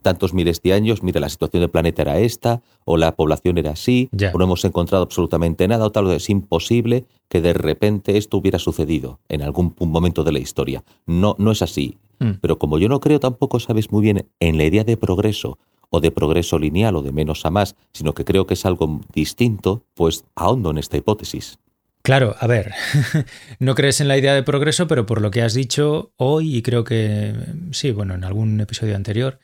tantos 0.00 0.34
miles 0.34 0.62
de 0.62 0.72
años, 0.72 1.02
mira, 1.02 1.20
la 1.20 1.28
situación 1.28 1.60
del 1.60 1.70
planeta 1.70 2.02
era 2.02 2.18
esta, 2.18 2.62
o 2.84 2.96
la 2.96 3.14
población 3.14 3.58
era 3.58 3.72
así, 3.72 4.08
o 4.32 4.38
no 4.38 4.44
hemos 4.44 4.64
encontrado 4.64 5.04
absolutamente 5.04 5.66
nada, 5.68 5.86
o 5.86 5.92
tal, 5.92 6.06
o 6.06 6.12
es 6.12 6.30
imposible 6.30 7.04
que 7.28 7.40
de 7.40 7.52
repente 7.52 8.16
esto 8.16 8.36
hubiera 8.36 8.58
sucedido 8.58 9.20
en 9.28 9.42
algún 9.42 9.74
momento 9.78 10.24
de 10.24 10.32
la 10.32 10.38
historia. 10.38 10.84
No, 11.06 11.34
no 11.38 11.50
es 11.52 11.62
así. 11.62 11.98
Mm. 12.18 12.32
Pero 12.40 12.58
como 12.58 12.78
yo 12.78 12.88
no 12.88 13.00
creo 13.00 13.20
tampoco, 13.20 13.60
sabes 13.60 13.90
muy 13.90 14.02
bien, 14.02 14.26
en 14.40 14.58
la 14.58 14.64
idea 14.64 14.84
de 14.84 14.96
progreso, 14.96 15.58
o 15.90 16.00
de 16.00 16.10
progreso 16.10 16.58
lineal, 16.58 16.96
o 16.96 17.02
de 17.02 17.12
menos 17.12 17.44
a 17.44 17.50
más, 17.50 17.76
sino 17.92 18.14
que 18.14 18.24
creo 18.24 18.46
que 18.46 18.54
es 18.54 18.64
algo 18.64 19.00
distinto, 19.12 19.84
pues 19.94 20.24
ahondo 20.34 20.70
en 20.70 20.78
esta 20.78 20.96
hipótesis. 20.96 21.58
Claro, 22.02 22.34
a 22.40 22.46
ver, 22.48 22.72
no 23.60 23.74
crees 23.76 24.00
en 24.00 24.08
la 24.08 24.18
idea 24.18 24.34
de 24.34 24.42
progreso, 24.42 24.88
pero 24.88 25.06
por 25.06 25.20
lo 25.20 25.30
que 25.30 25.42
has 25.42 25.54
dicho 25.54 26.12
hoy, 26.16 26.56
y 26.56 26.62
creo 26.62 26.82
que 26.82 27.32
sí, 27.70 27.92
bueno, 27.92 28.14
en 28.14 28.24
algún 28.24 28.60
episodio 28.60 28.96
anterior, 28.96 29.38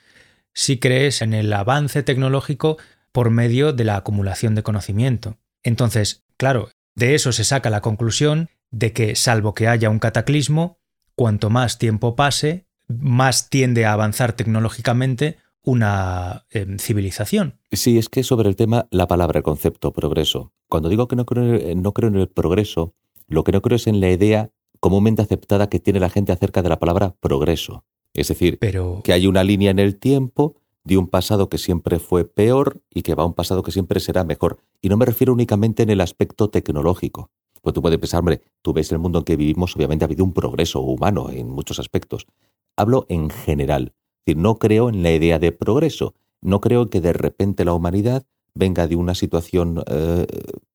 sí 0.59 0.79
crees 0.81 1.23
en 1.23 1.35
el 1.35 1.53
avance 1.53 2.03
tecnológico 2.03 2.79
por 3.13 3.31
medio 3.31 3.73
de 3.73 3.85
la 3.85 3.95
acumulación 3.97 4.57
de 4.57 4.65
conocimiento. 4.65 5.37
Entonces, 5.63 6.25
claro, 6.37 6.71
de 6.97 7.15
eso 7.15 7.31
se 7.31 7.45
saca 7.45 7.71
la 7.71 7.81
conclusión 7.81 8.49
de 8.73 8.93
que, 8.93 9.15
salvo 9.15 9.55
que 9.55 9.69
haya 9.69 9.89
un 9.89 10.01
cataclismo, 10.01 10.79
cuanto 11.15 11.49
más 11.49 11.79
tiempo 11.79 12.17
pase, 12.17 12.67
más 12.89 13.51
tiende 13.51 13.87
a 13.87 13.93
avanzar 13.93 14.33
tecnológicamente 14.33 15.37
una 15.63 16.45
em, 16.51 16.79
civilización. 16.79 17.61
Sí, 17.71 17.97
es 17.97 18.09
que 18.09 18.25
sobre 18.25 18.49
el 18.49 18.57
tema, 18.57 18.89
la 18.91 19.07
palabra, 19.07 19.39
el 19.39 19.45
concepto, 19.45 19.93
progreso. 19.93 20.53
Cuando 20.69 20.89
digo 20.89 21.07
que 21.07 21.15
no 21.17 21.25
creo, 21.25 21.55
en- 21.55 21.83
no 21.83 21.93
creo 21.93 22.09
en 22.09 22.17
el 22.17 22.29
progreso, 22.29 22.95
lo 23.29 23.45
que 23.45 23.53
no 23.53 23.63
creo 23.63 23.77
es 23.77 23.87
en 23.87 24.01
la 24.01 24.11
idea 24.11 24.51
comúnmente 24.81 25.23
aceptada 25.23 25.69
que 25.69 25.79
tiene 25.79 26.01
la 26.01 26.11
gente 26.11 26.33
acerca 26.33 26.63
de 26.63 26.69
la 26.69 26.79
palabra 26.81 27.15
progreso. 27.21 27.85
Es 28.15 28.29
decir, 28.29 28.59
Pero, 28.59 29.01
que 29.05 29.13
hay 29.13 29.27
una 29.27 29.45
línea 29.45 29.71
en 29.71 29.79
el 29.79 29.99
tiempo 29.99 30.57
de 30.85 30.97
un 30.97 31.07
pasado 31.07 31.49
que 31.49 31.59
siempre 31.59 31.99
fue 31.99 32.25
peor 32.25 32.81
y 32.93 33.03
que 33.03 33.15
va 33.15 33.23
a 33.23 33.27
un 33.27 33.35
pasado 33.35 33.63
que 33.63 33.73
siempre 33.73 34.01
será 34.01 34.25
mejor. 34.25 34.59
Y 34.81 34.89
no 34.89 34.97
me 34.97 35.05
refiero 35.05 35.33
únicamente 35.33 35.83
en 35.83 35.91
el 35.91 36.01
aspecto 36.01 36.49
tecnológico. 36.49 37.31
Pues 37.61 37.75
tú 37.75 37.83
puedes 37.83 37.99
pensar, 37.99 38.21
hombre, 38.21 38.41
tú 38.63 38.73
ves 38.73 38.91
el 38.93 38.99
mundo 38.99 39.19
en 39.19 39.25
que 39.25 39.37
vivimos, 39.37 39.77
obviamente 39.77 40.05
ha 40.05 40.07
habido 40.07 40.25
un 40.25 40.33
progreso 40.33 40.81
humano 40.81 41.29
en 41.31 41.51
muchos 41.51 41.79
aspectos. 41.79 42.27
Hablo 42.77 43.05
en 43.09 43.29
general. 43.29 43.93
Es 44.21 44.27
decir, 44.27 44.43
no 44.43 44.59
creo 44.59 44.89
en 44.89 45.03
la 45.03 45.13
idea 45.13 45.39
de 45.39 45.53
progreso. 45.53 46.15
No 46.41 46.61
creo 46.61 46.89
que 46.89 47.01
de 47.01 47.13
repente 47.13 47.65
la 47.65 47.75
humanidad 47.75 48.25
venga 48.55 48.87
de 48.87 48.97
una 48.97 49.15
situación 49.15 49.83
eh, 49.87 50.27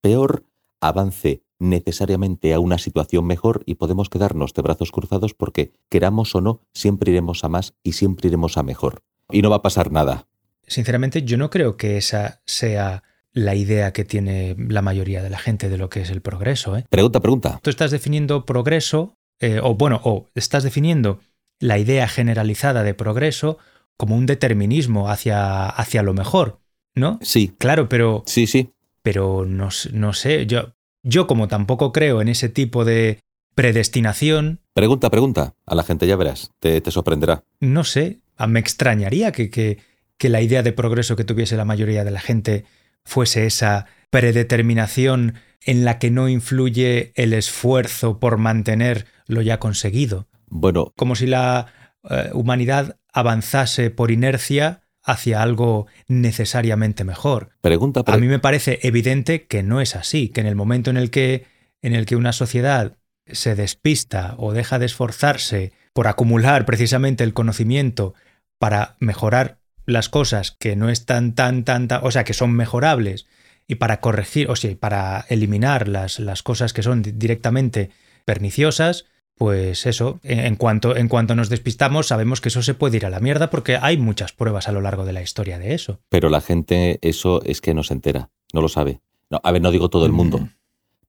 peor, 0.01 0.43
avance 0.87 1.43
necesariamente 1.59 2.53
a 2.53 2.59
una 2.59 2.77
situación 2.77 3.25
mejor 3.25 3.63
y 3.65 3.75
podemos 3.75 4.09
quedarnos 4.09 4.53
de 4.53 4.61
brazos 4.61 4.91
cruzados 4.91 5.33
porque, 5.33 5.71
queramos 5.89 6.35
o 6.35 6.41
no, 6.41 6.61
siempre 6.73 7.11
iremos 7.11 7.43
a 7.43 7.49
más 7.49 7.73
y 7.83 7.93
siempre 7.93 8.27
iremos 8.27 8.57
a 8.57 8.63
mejor. 8.63 9.03
Y 9.31 9.41
no 9.41 9.49
va 9.49 9.57
a 9.57 9.61
pasar 9.61 9.91
nada. 9.91 10.27
sinceramente, 10.67 11.23
yo 11.23 11.37
no 11.37 11.49
creo 11.49 11.77
que 11.77 11.97
esa 11.97 12.41
sea 12.45 13.03
la 13.33 13.55
idea 13.55 13.93
que 13.93 14.05
tiene 14.05 14.55
la 14.57 14.81
mayoría 14.81 15.23
de 15.23 15.29
la 15.29 15.39
gente 15.39 15.69
de 15.69 15.77
lo 15.77 15.89
que 15.89 16.01
es 16.01 16.09
el 16.09 16.21
progreso. 16.21 16.77
¿eh? 16.77 16.85
Pregunta, 16.89 17.19
pregunta. 17.19 17.59
Tú 17.63 17.69
estás 17.69 17.91
definiendo 17.91 18.45
progreso, 18.45 19.17
eh, 19.39 19.59
o 19.61 19.75
bueno, 19.75 19.99
o 20.03 20.29
estás 20.35 20.63
definiendo 20.63 21.19
la 21.59 21.79
idea 21.79 22.07
generalizada 22.07 22.83
de 22.83 22.93
progreso 22.93 23.57
como 23.97 24.15
un 24.15 24.25
determinismo 24.25 25.09
hacia, 25.09 25.65
hacia 25.67 26.03
lo 26.03 26.13
mejor, 26.13 26.59
¿no? 26.95 27.19
Sí, 27.21 27.55
Claro, 27.57 27.89
pero, 27.89 28.23
sí, 28.25 28.47
sí. 28.47 28.72
Pero 29.03 29.45
no, 29.45 29.69
no 29.91 30.13
sé, 30.13 30.47
yo, 30.47 30.73
yo 31.03 31.27
como 31.27 31.47
tampoco 31.47 31.91
creo 31.91 32.21
en 32.21 32.29
ese 32.29 32.49
tipo 32.49 32.83
de 32.85 33.19
predestinación, 33.53 34.61
Pregunta, 34.73 35.11
pregunta. 35.11 35.53
A 35.67 35.75
la 35.75 35.83
gente 35.83 36.07
ya 36.07 36.15
verás. 36.15 36.49
Te, 36.59 36.81
te 36.81 36.89
sorprenderá. 36.89 37.43
no 37.59 37.83
sé, 37.83 38.21
a- 38.37 38.47
me 38.47 38.59
extrañaría 38.59 39.31
que, 39.31 39.49
que, 39.51 39.77
que 40.17 40.29
la 40.29 40.41
idea 40.41 40.63
de 40.63 40.71
progreso 40.73 41.15
que 41.15 41.23
tuviese 41.23 41.55
la 41.57 41.65
mayoría 41.65 42.03
de 42.03 42.09
la 42.11 42.19
gente 42.19 42.65
fuese 43.03 43.45
esa 43.45 43.85
predeterminación 44.09 45.35
en 45.65 45.85
la 45.85 45.99
que 45.99 46.11
no 46.11 46.27
influye 46.29 47.11
el 47.15 47.33
esfuerzo 47.33 48.19
por 48.19 48.37
mantener 48.37 49.05
lo 49.27 49.41
ya 49.41 49.59
conseguido. 49.59 50.27
Bueno, 50.47 50.91
Como 50.95 51.15
si 51.15 51.25
la 51.27 51.67
eh, 52.09 52.29
humanidad 52.33 52.97
avanzase 53.13 53.89
por 53.89 54.11
inercia 54.11 54.82
hacia 55.03 55.41
algo 55.41 55.87
necesariamente 56.07 57.03
mejor. 57.03 57.49
pregunta, 57.61 58.03
pre- 58.03 58.15
A 58.15 58.17
mí 58.17 58.27
me 58.27 58.39
parece 58.39 58.79
evidente 58.83 59.45
que 59.45 59.63
no 59.63 59.81
es 59.81 59.95
así, 59.95 60.29
que 60.29 60.41
en 60.41 60.47
el 60.47 60.55
momento 60.55 60.89
en 60.89 60.97
el 60.97 61.09
que, 61.09 61.45
en 61.81 61.93
el 61.93 62.05
que 62.05 62.15
una 62.15 62.33
sociedad 62.33 62.97
se 63.27 63.55
despista 63.55 64.35
o 64.37 64.53
deja 64.53 64.79
de 64.79 64.85
esforzarse 64.85 65.71
por 65.93 66.07
acumular 66.07 66.65
precisamente 66.65 67.23
el 67.23 67.33
conocimiento 67.33 68.13
para 68.59 68.95
mejorar 68.99 69.59
las 69.85 70.09
cosas 70.09 70.51
que 70.51 70.75
no 70.75 70.89
están 70.89 71.33
tan, 71.35 71.63
tan, 71.65 71.87
tan, 71.87 72.01
o 72.03 72.11
sea, 72.11 72.23
que 72.23 72.33
son 72.33 72.51
mejorables 72.53 73.25
y 73.67 73.75
para 73.75 73.99
corregir, 73.99 74.49
o 74.49 74.55
sea, 74.55 74.73
para 74.77 75.25
eliminar 75.29 75.87
las, 75.87 76.19
las 76.19 76.43
cosas 76.43 76.73
que 76.73 76.83
son 76.83 77.01
di- 77.01 77.11
directamente 77.11 77.89
perniciosas, 78.25 79.05
pues 79.35 79.85
eso, 79.85 80.19
en, 80.23 80.55
cuanto, 80.55 80.95
en 80.95 81.07
cuanto 81.07 81.35
nos 81.35 81.49
despistamos, 81.49 82.07
sabemos 82.07 82.39
que 82.41 82.49
eso 82.49 82.61
se 82.61 82.73
puede 82.73 82.97
ir 82.97 83.05
a 83.05 83.09
la 83.09 83.19
mierda 83.19 83.49
porque 83.49 83.77
hay 83.81 83.97
muchas 83.97 84.31
pruebas 84.31 84.67
a 84.67 84.71
lo 84.71 84.81
largo 84.81 85.05
de 85.05 85.13
la 85.13 85.21
historia 85.21 85.57
de 85.59 85.73
eso. 85.73 85.99
pero 86.09 86.29
la 86.29 86.41
gente 86.41 86.99
eso 87.01 87.41
es 87.43 87.59
que 87.61 87.73
no 87.73 87.83
se 87.83 87.93
entera, 87.93 88.29
no 88.53 88.61
lo 88.61 88.69
sabe. 88.69 89.01
No, 89.29 89.39
a 89.43 89.51
ver, 89.51 89.61
no 89.61 89.71
digo 89.71 89.89
todo 89.89 90.05
el 90.05 90.11
mundo, 90.11 90.37
Mm. 90.39 90.49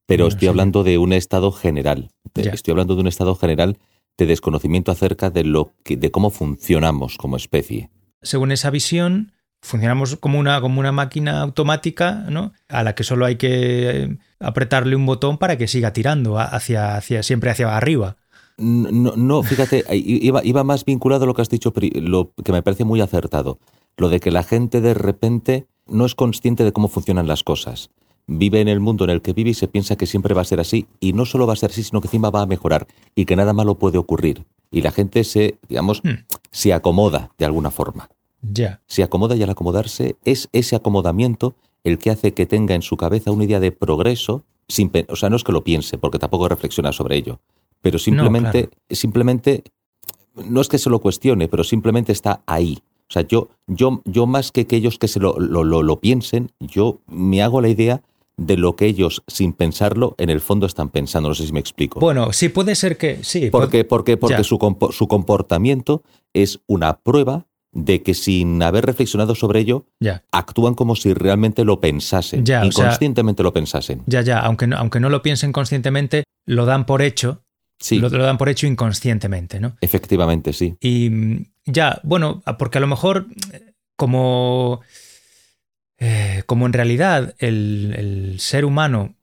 pero 0.07 0.25
No 0.25 0.29
estoy 0.29 0.47
sé. 0.47 0.49
hablando 0.51 0.83
de 0.85 0.99
un 0.99 1.13
estado 1.13 1.53
general. 1.53 2.11
De-. 2.35 2.49
Estoy 2.49 2.73
hablando 2.73 2.95
de 2.95 3.01
un 3.03 3.07
estado 3.09 3.35
general 3.37 3.79
de 4.17 4.27
desconocimiento 4.27 4.91
acerca 4.93 5.29
de 5.31 5.45
lo 5.45 5.73
que, 5.83 5.97
de 5.97 6.11
cómo 6.11 6.31
funcionamos 6.31 7.17
como 7.19 7.37
especie. 7.37 7.91
según 8.23 8.53
esa 8.53 8.71
visión, 8.71 9.33
funcionamos 9.65 10.17
como 10.17 10.39
una, 10.39 10.61
como 10.61 10.79
una 10.79 10.93
máquina 10.93 11.41
automática, 11.41 12.27
¿no? 12.29 12.53
A 12.69 12.83
la 12.83 12.95
que 12.95 13.03
solo 13.03 13.25
hay 13.25 13.37
que 13.37 14.03
eh, 14.03 14.19
apretarle 14.39 14.95
un 14.95 15.07
botón 15.07 15.39
para 15.39 15.57
que 15.57 15.67
siga 15.67 15.93
tirando 15.93 16.39
hacia, 16.39 16.97
hacia, 16.97 17.23
siempre 17.23 17.51
hacia 17.51 17.75
arriba. 17.77 18.17
No, 18.57 19.17
no 19.17 19.43
fíjate, 19.43 19.85
iba, 19.93 20.45
iba 20.45 20.63
más 20.63 20.85
vinculado 20.85 21.25
a 21.25 21.27
lo 21.27 21.35
que 21.35 21.43
has 21.43 21.49
dicho, 21.49 21.73
lo 21.95 22.33
que 22.45 22.53
me 22.53 22.63
parece 22.63 22.85
muy 22.85 23.01
acertado. 23.01 23.59
Lo 23.97 24.09
de 24.09 24.21
que 24.21 24.31
la 24.31 24.43
gente 24.43 24.81
de 24.81 24.95
repente 24.95 25.67
no 25.87 26.05
es 26.05 26.15
consciente 26.15 26.63
de 26.63 26.73
cómo 26.73 26.89
funcionan 26.89 27.27
las 27.27 27.43
cosas. 27.43 27.91
Vive 28.27 28.61
en 28.61 28.69
el 28.69 28.81
mundo 28.81 29.05
en 29.05 29.11
el 29.11 29.23
que 29.23 29.33
vive 29.33 29.51
y 29.51 29.55
se 29.55 29.69
piensa 29.69 29.97
que 29.97 30.07
siempre 30.07 30.35
va 30.35 30.43
a 30.43 30.47
ser 30.47 30.61
así. 30.61 30.87
Y 31.01 31.13
no 31.15 31.27
solo 31.27 31.47
va 31.47 31.55
a 31.55 31.57
ser 31.57 31.71
así, 31.71 31.83
sino 31.83 32.01
que 32.01 32.07
encima 32.07 32.31
va 32.31 32.43
a 32.43 32.47
mejorar 32.47 32.87
y 33.15 33.25
que 33.25 33.37
nada 33.37 33.53
malo 33.53 33.75
puede 33.77 33.99
ocurrir. 33.99 34.45
Y 34.71 34.83
la 34.83 34.93
gente 34.93 35.25
se, 35.25 35.59
digamos, 35.69 36.03
Hmm. 36.05 36.25
se 36.51 36.73
acomoda 36.73 37.31
de 37.39 37.45
alguna 37.45 37.71
forma. 37.71 38.09
Ya. 38.53 38.81
Se 38.87 39.03
acomoda 39.03 39.37
y 39.37 39.43
al 39.43 39.51
acomodarse 39.51 40.17
es 40.25 40.49
ese 40.53 40.77
acomodamiento 40.77 41.55
el 41.83 41.99
que 41.99 42.11
hace 42.11 42.33
que 42.35 42.47
tenga 42.47 42.75
en 42.75 42.83
su 42.83 42.97
cabeza 42.97 43.31
una 43.31 43.45
idea 43.45 43.61
de 43.61 43.73
progreso, 43.73 44.45
sin, 44.69 44.91
o 45.09 45.17
sea, 45.17 45.29
no 45.31 45.37
es 45.37 45.45
que 45.45 45.53
lo 45.53 45.65
piense, 45.65 45.99
porque 45.99 46.19
tampoco 46.19 46.49
reflexiona 46.49 46.93
sobre 46.93 47.17
ello, 47.17 47.41
pero 47.83 47.99
simplemente, 47.99 48.71
simplemente, 48.91 49.65
no 50.35 50.61
es 50.61 50.69
que 50.69 50.79
se 50.79 50.89
lo 50.91 51.01
cuestione, 51.01 51.49
pero 51.49 51.63
simplemente 51.65 52.13
está 52.13 52.43
ahí. 52.47 52.79
O 53.09 53.13
sea, 53.13 53.23
yo, 53.23 53.49
yo, 53.67 54.01
yo 54.07 54.27
más 54.27 54.51
que 54.51 54.67
que 54.67 54.77
ellos 54.77 54.99
que 54.99 55.09
se 55.09 55.21
lo, 55.21 55.39
lo, 55.39 55.63
lo- 55.63 55.83
lo 55.83 56.01
piensen, 56.01 56.51
yo 56.59 57.01
me 57.07 57.43
hago 57.43 57.61
la 57.61 57.69
idea 57.69 58.03
de 58.39 58.57
lo 58.57 58.75
que 58.75 58.87
ellos, 58.87 59.23
sin 59.29 59.53
pensarlo, 59.53 60.15
en 60.19 60.31
el 60.31 60.41
fondo 60.41 60.67
están 60.67 60.89
pensando. 60.89 61.29
No 61.29 61.35
sé 61.35 61.47
si 61.47 61.53
me 61.53 61.61
explico. 61.61 62.01
Bueno, 62.01 62.33
sí, 62.33 62.49
puede 62.49 62.75
ser 62.75 62.97
que. 62.97 63.23
Sí, 63.23 63.51
Porque, 63.51 63.85
porque, 63.85 64.17
porque 64.17 64.39
Ya. 64.39 64.45
su 64.45 65.07
comportamiento 65.07 66.03
es 66.33 66.61
una 66.67 66.97
prueba 66.99 67.47
de 67.75 68.03
que 68.03 68.15
sin 68.15 68.63
haber 68.63 68.87
reflexionado 68.87 69.35
sobre 69.35 69.61
ello, 69.61 69.87
Ya, 70.01 70.23
actúan 70.33 70.75
como 70.75 70.95
si 70.97 71.13
realmente 71.13 71.65
lo 71.65 71.81
pensasen, 71.81 72.45
Ya, 72.45 72.63
o 72.65 72.71
sea- 72.73 72.85
inconscientemente 72.87 73.43
lo 73.43 73.53
pensasen. 73.53 74.03
ya, 74.07 74.21
ya. 74.23 74.39
Aunque 74.41 74.67
no, 74.67 74.77
aunque 74.77 75.01
no 75.01 75.11
lo 75.11 75.23
piensen 75.23 75.53
conscientemente, 75.53 76.25
lo 76.47 76.65
dan 76.67 76.87
por 76.87 77.03
hecho. 77.03 77.43
Sí, 77.81 77.99
Lo, 77.99 78.09
lo 78.09 78.23
dan 78.25 78.39
por 78.39 78.49
hecho 78.49 78.67
inconscientemente, 78.69 79.59
¿no? 79.61 79.77
efectivamente, 79.81 80.53
sí. 80.53 80.77
Y 80.81 81.11
mm, 81.11 81.45
ya, 81.67 82.01
bueno, 82.05 82.43
porque 82.59 82.79
a 82.79 82.81
lo 82.81 82.87
mejor 82.87 83.27
como, 83.97 84.81
eh, 85.99 86.43
como 86.47 86.67
en 86.67 86.73
realidad 86.73 87.35
el, 87.39 87.95
el 87.97 88.41
ser 88.41 88.65
humano 88.65 89.15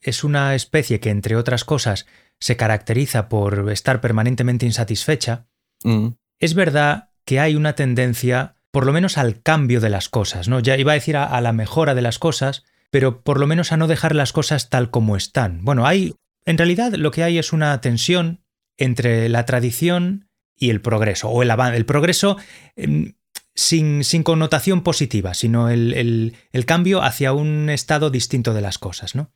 es 0.00 0.24
una 0.24 0.54
especie 0.54 1.00
que, 1.00 1.10
entre 1.10 1.36
otras 1.36 1.64
cosas, 1.64 2.06
se 2.38 2.56
caracteriza 2.56 3.28
por 3.28 3.70
estar 3.70 4.00
permanentemente 4.00 4.66
insatisfecha, 4.66 5.46
Mm, 5.84 6.08
es 6.40 6.54
verdad 6.54 7.10
que 7.26 7.38
hay 7.40 7.56
una 7.56 7.74
tendencia, 7.74 8.56
por 8.70 8.86
lo 8.86 8.92
menos 8.94 9.18
al 9.18 9.42
cambio 9.42 9.80
de 9.80 9.90
las 9.90 10.08
cosas, 10.08 10.48
¿no? 10.48 10.60
Ya 10.60 10.76
iba 10.78 10.92
a 10.92 10.94
decir 10.94 11.16
a, 11.18 11.24
a 11.24 11.40
la 11.42 11.52
mejora 11.52 11.94
de 11.94 12.00
las 12.02 12.18
cosas, 12.18 12.64
pero 12.90 13.20
por 13.22 13.38
lo 13.38 13.46
menos 13.46 13.72
a 13.72 13.76
no 13.76 13.88
dejar 13.88 14.14
las 14.14 14.32
cosas 14.32 14.70
tal 14.70 14.90
como 14.90 15.16
están. 15.16 15.64
Bueno, 15.64 15.86
hay, 15.86 16.14
en 16.46 16.56
realidad 16.56 16.92
lo 16.94 17.10
que 17.10 17.22
hay 17.24 17.36
es 17.38 17.52
una 17.52 17.78
tensión 17.82 18.40
entre 18.78 19.28
la 19.28 19.44
tradición 19.44 20.28
y 20.56 20.70
el 20.70 20.80
progreso, 20.80 21.28
o 21.28 21.42
el 21.42 21.50
avance. 21.50 21.76
El 21.76 21.84
progreso 21.84 22.38
em, 22.76 23.14
sin, 23.54 24.04
sin 24.04 24.22
connotación 24.22 24.82
positiva, 24.82 25.34
sino 25.34 25.68
el, 25.68 25.92
el- 25.94 26.34
el 26.52 26.64
cambio 26.64 27.02
hacia 27.02 27.32
un 27.32 27.68
estado 27.70 28.10
distinto 28.10 28.54
de 28.54 28.60
las 28.60 28.78
cosas, 28.78 29.14
¿no? 29.14 29.32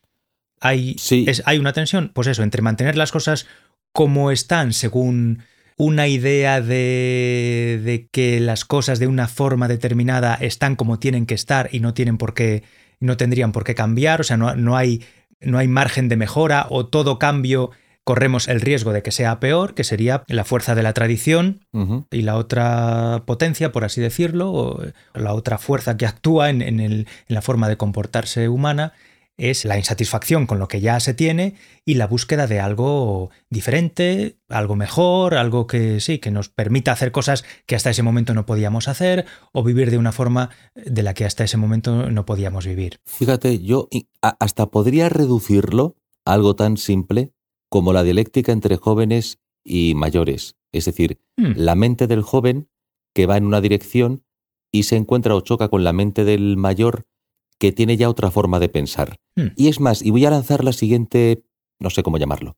Hay, 0.61 0.95
Sí. 0.99 1.25
es- 1.27 1.43
hay 1.47 1.59
una 1.59 1.73
tensión, 1.73 2.11
pues 2.15 2.29
eso, 2.29 2.43
entre 2.43 2.63
mantener 2.63 2.97
las 2.97 3.13
cosas 3.13 3.47
como 3.93 4.31
están 4.31 4.73
según 4.73 5.43
una 5.81 6.09
idea 6.09 6.61
de, 6.61 7.81
de, 7.83 8.07
que 8.13 8.39
las 8.39 8.67
cosas 8.67 8.99
de 8.99 9.07
una 9.07 9.29
forma 9.29 9.67
determinada 9.67 10.35
están 10.35 10.77
como 10.77 10.99
tienen 10.99 11.25
que 11.25 11.33
estar 11.33 11.71
y 11.73 11.81
no 11.81 11.95
tienen 11.95 12.19
por 12.19 12.35
qué, 12.35 12.65
no 13.01 13.17
tendrían 13.17 13.53
por 13.53 13.65
qué 13.65 13.75
cambiar, 13.75 14.21
o 14.21 14.25
sea, 14.25 14.37
no, 14.37 14.55
no, 14.55 14.77
hay, 14.77 15.03
no 15.41 15.57
hay 15.57 15.69
margen 15.69 16.11
de 16.11 16.17
mejora 16.17 16.67
o 16.69 16.85
todo 16.85 17.19
cambio 17.19 17.71
corremos 18.05 18.47
el 18.49 18.61
riesgo 18.61 18.93
de 18.93 19.03
que 19.03 19.11
sea 19.11 19.41
peor, 19.41 19.73
que 19.73 19.85
sería 19.85 20.23
la 20.27 20.45
fuerza 20.45 20.75
de 20.75 20.83
la 20.83 20.93
tradición 20.93 21.61
uh 21.73 21.85
-huh. 21.85 22.07
y 22.11 22.23
la 22.23 22.37
otra 22.37 23.23
potencia, 23.25 23.73
por 23.73 23.85
así 23.85 24.03
decirlo, 24.03 24.53
o 24.53 24.83
la 25.15 25.33
otra 25.33 25.57
fuerza 25.57 25.97
que 25.97 26.05
actúa 26.05 26.51
en, 26.51 26.61
en, 26.61 26.81
el, 26.81 26.93
en 27.27 27.35
la 27.35 27.41
forma 27.41 27.71
de 27.71 27.79
comportarse 27.79 28.51
humana, 28.51 28.93
es 29.41 29.65
la 29.65 29.79
insatisfacción 29.79 30.47
con 30.47 30.59
lo 30.59 30.69
que 30.69 30.83
ya 30.83 31.01
se 31.01 31.15
tiene 31.15 31.55
y 31.87 31.95
la 31.95 32.07
búsqueda 32.07 32.47
de 32.47 32.61
algo 32.61 33.31
diferente, 33.49 34.37
algo 34.49 34.77
mejor, 34.77 35.35
algo 35.35 35.67
que 35.67 35.99
sí, 36.01 36.19
que 36.19 36.31
nos 36.31 36.51
permita 36.51 36.93
hacer 36.93 37.11
cosas 37.11 37.45
que 37.65 37.75
hasta 37.75 37.89
ese 37.89 38.03
momento 38.03 38.35
no 38.35 38.45
podíamos 38.45 38.87
hacer 38.87 39.25
o 39.53 39.65
vivir 39.65 39.91
de 39.91 39.97
una 39.97 40.13
forma 40.13 40.51
de 40.75 41.03
la 41.03 41.15
que 41.15 41.25
hasta 41.25 41.45
ese 41.45 41.57
momento 41.57 42.11
no 42.11 42.27
podíamos 42.27 42.67
vivir. 42.67 43.01
Fíjate, 43.07 43.61
yo 43.61 43.89
hasta 44.21 44.71
podría 44.71 45.09
reducirlo 45.09 45.97
a 46.27 46.35
algo 46.35 46.55
tan 46.55 46.77
simple 46.77 47.33
como 47.71 47.95
la 47.95 48.03
dialéctica 48.03 48.53
entre 48.53 48.77
jóvenes 48.77 49.39
y 49.65 49.95
mayores. 49.95 50.57
Es 50.71 50.85
decir, 50.85 51.19
hmm. 51.39 51.53
la 51.57 51.75
mente 51.77 52.07
del 52.07 52.23
joven 52.23 52.69
que 53.15 53.25
va 53.25 53.39
en 53.39 53.47
una 53.47 53.63
dirección 53.63 54.23
y 54.71 54.83
se 54.83 54.97
encuentra 54.97 55.35
o 55.35 55.41
choca 55.41 55.69
con 55.69 55.83
la 55.83 55.95
mente 55.95 56.25
del 56.25 56.59
mayor 56.59 57.07
que 57.61 57.73
tiene 57.73 57.99
ya 57.99 58.09
otra 58.09 58.31
forma 58.31 58.59
de 58.59 58.71
pensar. 58.71 59.21
Hmm. 59.37 59.49
Y 59.55 59.69
es 59.69 59.81
más, 59.81 60.03
y 60.03 60.11
voy 60.11 60.25
a 60.25 60.31
lanzar 60.31 60.65
la 60.65 60.73
siguiente, 60.73 61.45
no 61.79 61.91
sé 61.91 62.03
cómo 62.03 62.17
llamarlo. 62.17 62.57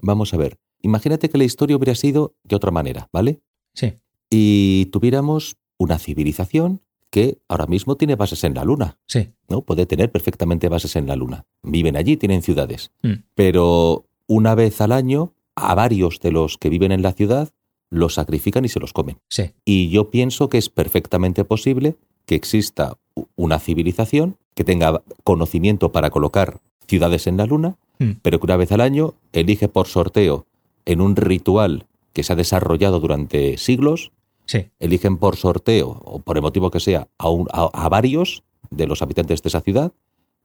Vamos 0.00 0.34
a 0.34 0.36
ver, 0.36 0.58
imagínate 0.82 1.30
que 1.30 1.38
la 1.38 1.44
historia 1.44 1.74
hubiera 1.74 1.94
sido 1.94 2.36
de 2.44 2.54
otra 2.54 2.70
manera, 2.70 3.08
¿vale? 3.12 3.40
Sí. 3.72 3.94
Y 4.30 4.90
tuviéramos 4.92 5.56
una 5.78 5.98
civilización 5.98 6.82
que 7.08 7.38
ahora 7.48 7.66
mismo 7.66 7.96
tiene 7.96 8.14
bases 8.14 8.44
en 8.44 8.52
la 8.54 8.64
Luna. 8.64 8.98
Sí. 9.06 9.30
¿No? 9.48 9.62
Puede 9.62 9.86
tener 9.86 10.12
perfectamente 10.12 10.68
bases 10.68 10.96
en 10.96 11.06
la 11.06 11.16
Luna. 11.16 11.46
Viven 11.62 11.96
allí, 11.96 12.18
tienen 12.18 12.42
ciudades. 12.42 12.92
Hmm. 13.02 13.24
Pero 13.34 14.06
una 14.26 14.54
vez 14.54 14.82
al 14.82 14.92
año, 14.92 15.32
a 15.56 15.74
varios 15.74 16.20
de 16.20 16.30
los 16.30 16.58
que 16.58 16.68
viven 16.68 16.92
en 16.92 17.02
la 17.02 17.12
ciudad 17.12 17.50
los 17.88 18.14
sacrifican 18.14 18.66
y 18.66 18.68
se 18.68 18.80
los 18.80 18.92
comen. 18.92 19.18
Sí. 19.28 19.52
Y 19.64 19.88
yo 19.88 20.10
pienso 20.10 20.50
que 20.50 20.58
es 20.58 20.68
perfectamente 20.68 21.44
posible 21.44 21.96
que 22.26 22.34
exista 22.34 22.98
una 23.36 23.58
civilización 23.58 24.36
que 24.54 24.64
tenga 24.64 25.02
conocimiento 25.24 25.92
para 25.92 26.10
colocar 26.10 26.58
ciudades 26.86 27.26
en 27.26 27.36
la 27.36 27.46
Luna, 27.46 27.76
mm. 27.98 28.12
pero 28.22 28.38
que 28.38 28.46
una 28.46 28.56
vez 28.56 28.72
al 28.72 28.80
año 28.80 29.14
elige 29.32 29.68
por 29.68 29.86
sorteo 29.86 30.46
en 30.84 31.00
un 31.00 31.16
ritual 31.16 31.86
que 32.12 32.22
se 32.22 32.32
ha 32.32 32.36
desarrollado 32.36 33.00
durante 33.00 33.56
siglos, 33.56 34.12
sí. 34.46 34.66
eligen 34.78 35.16
por 35.16 35.36
sorteo 35.36 36.00
o 36.04 36.18
por 36.18 36.36
el 36.36 36.42
motivo 36.42 36.70
que 36.70 36.80
sea 36.80 37.08
a, 37.18 37.30
un, 37.30 37.48
a, 37.52 37.70
a, 37.72 37.88
varios 37.88 38.42
de 38.70 38.86
los 38.86 39.00
habitantes 39.02 39.42
de 39.42 39.48
esa 39.48 39.60
ciudad, 39.60 39.92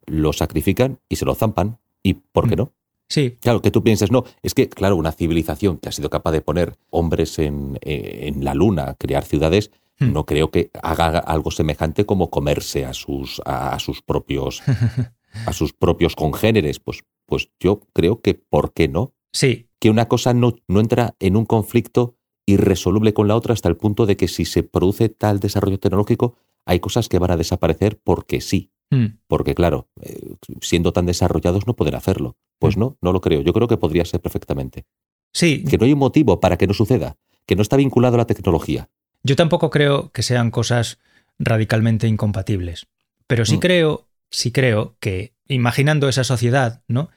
los 0.05 0.37
sacrifican 0.37 0.99
y 1.09 1.17
se 1.17 1.25
los 1.25 1.37
zampan. 1.37 1.79
¿Y 2.03 2.13
por 2.13 2.47
qué 2.47 2.55
mm. 2.55 2.59
no? 2.59 2.71
Sí. 3.09 3.37
Claro, 3.41 3.61
que 3.61 3.71
tú 3.71 3.83
pienses, 3.83 4.11
no, 4.11 4.25
es 4.43 4.53
que, 4.53 4.69
claro, 4.69 4.95
una 4.97 5.11
civilización 5.11 5.77
que 5.77 5.89
ha 5.89 5.93
sido 5.93 6.09
capaz 6.09 6.31
de 6.31 6.41
poner 6.41 6.75
hombres 6.89 7.39
en, 7.39 7.79
en 7.81 8.43
la 8.43 8.53
luna, 8.53 8.95
crear 8.97 9.23
ciudades, 9.23 9.71
Hmm. 9.99 10.13
no 10.13 10.25
creo 10.25 10.51
que 10.51 10.69
haga 10.83 11.17
algo 11.17 11.49
semejante 11.49 12.05
como 12.05 12.29
comerse 12.29 12.85
a 12.85 12.93
sus, 12.93 13.41
a, 13.45 13.73
a 13.73 13.79
sus 13.79 14.03
propios 14.03 14.61
a 15.45 15.53
sus 15.53 15.73
propios 15.73 16.15
congéneres. 16.15 16.79
Pues, 16.79 17.03
pues 17.25 17.49
yo 17.59 17.81
creo 17.93 18.21
que 18.21 18.33
¿por 18.33 18.73
qué 18.73 18.87
no? 18.87 19.13
Sí. 19.31 19.69
Que 19.79 19.89
una 19.89 20.07
cosa 20.07 20.33
no, 20.33 20.55
no 20.67 20.79
entra 20.79 21.15
en 21.19 21.35
un 21.35 21.45
conflicto 21.45 22.15
irresoluble 22.45 23.13
con 23.13 23.27
la 23.27 23.35
otra 23.35 23.53
hasta 23.53 23.69
el 23.69 23.77
punto 23.77 24.05
de 24.05 24.17
que 24.17 24.27
si 24.27 24.45
se 24.45 24.63
produce 24.63 25.09
tal 25.09 25.39
desarrollo 25.39 25.79
tecnológico, 25.79 26.35
hay 26.65 26.79
cosas 26.79 27.09
que 27.09 27.19
van 27.19 27.31
a 27.31 27.37
desaparecer 27.37 27.99
porque 28.03 28.41
sí. 28.41 28.71
Mm. 28.89 29.17
Porque, 29.27 29.53
claro, 29.53 29.89
eh, 30.01 30.35
siendo 30.61 30.93
tan 30.93 31.05
desarrollados 31.05 31.67
no 31.67 31.75
pueden 31.75 31.95
hacerlo. 31.95 32.37
Pues 32.57 32.77
no, 32.77 32.97
no 33.01 33.11
lo 33.11 33.21
creo. 33.21 33.41
Yo 33.41 33.53
creo 33.53 33.67
que 33.67 33.77
podría 33.77 34.05
ser 34.05 34.21
perfectamente. 34.21 34.85
Sí. 35.33 35.63
Que 35.65 35.77
no 35.77 35.85
hay 35.85 35.93
un 35.93 35.99
motivo 35.99 36.39
para 36.39 36.57
que 36.57 36.67
no 36.67 36.73
suceda, 36.73 37.17
que 37.45 37.55
no 37.55 37.61
está 37.61 37.75
vinculado 37.75 38.15
a 38.15 38.19
la 38.19 38.25
tecnología. 38.25 38.89
Yo 39.27 39.35
tampoco 39.35 39.69
creo 39.69 40.09
que 40.13 40.23
sean 40.23 40.51
cosas 40.51 40.99
radicalmente 41.37 42.07
incompatibles. 42.07 42.87
Pero 43.27 43.45
sí 43.45 43.57
Mm. 43.57 43.59
creo, 43.59 44.07
sí 44.31 44.51
creo 44.51 44.95
que, 45.01 45.33
imaginando 45.49 46.07
esa 46.07 46.23
sociedad, 46.23 46.81
¿no? 46.87 47.09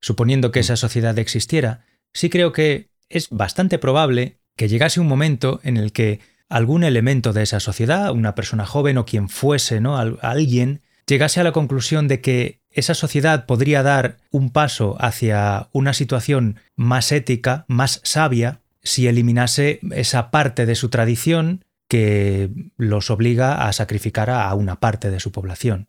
Suponiendo 0.00 0.52
que 0.52 0.60
Mm. 0.60 0.62
esa 0.62 0.76
sociedad 0.76 1.18
existiera, 1.18 1.84
sí 2.12 2.30
creo 2.30 2.52
que 2.52 2.90
es 3.08 3.28
bastante 3.30 3.78
probable 3.78 4.38
que 4.56 4.68
llegase 4.68 5.00
un 5.00 5.08
momento 5.08 5.58
en 5.64 5.76
el 5.76 5.90
que 5.92 6.20
algún 6.48 6.84
elemento 6.84 7.32
de 7.32 7.42
esa 7.42 7.58
sociedad, 7.58 8.12
una 8.12 8.36
persona 8.36 8.64
joven 8.64 8.96
o 8.98 9.04
quien 9.04 9.28
fuese, 9.28 9.80
¿no? 9.80 9.98
Al- 9.98 10.18
alguien, 10.22 10.82
llegase 11.08 11.40
a 11.40 11.44
la 11.44 11.50
conclusión 11.52 12.06
de 12.06 12.20
que 12.20 12.60
esa 12.70 12.94
sociedad 12.94 13.44
podría 13.46 13.82
dar 13.82 14.18
un 14.30 14.50
paso 14.50 14.96
hacia 15.00 15.68
una 15.72 15.92
situación 15.94 16.60
más 16.76 17.10
ética, 17.10 17.64
más 17.68 18.00
sabia, 18.04 18.60
si 18.86 19.06
eliminase 19.08 19.80
esa 19.92 20.30
parte 20.30 20.64
de 20.66 20.74
su 20.74 20.88
tradición 20.88 21.64
que 21.88 22.50
los 22.76 23.10
obliga 23.10 23.68
a 23.68 23.72
sacrificar 23.72 24.30
a 24.30 24.52
una 24.54 24.80
parte 24.80 25.10
de 25.10 25.20
su 25.20 25.30
población. 25.32 25.86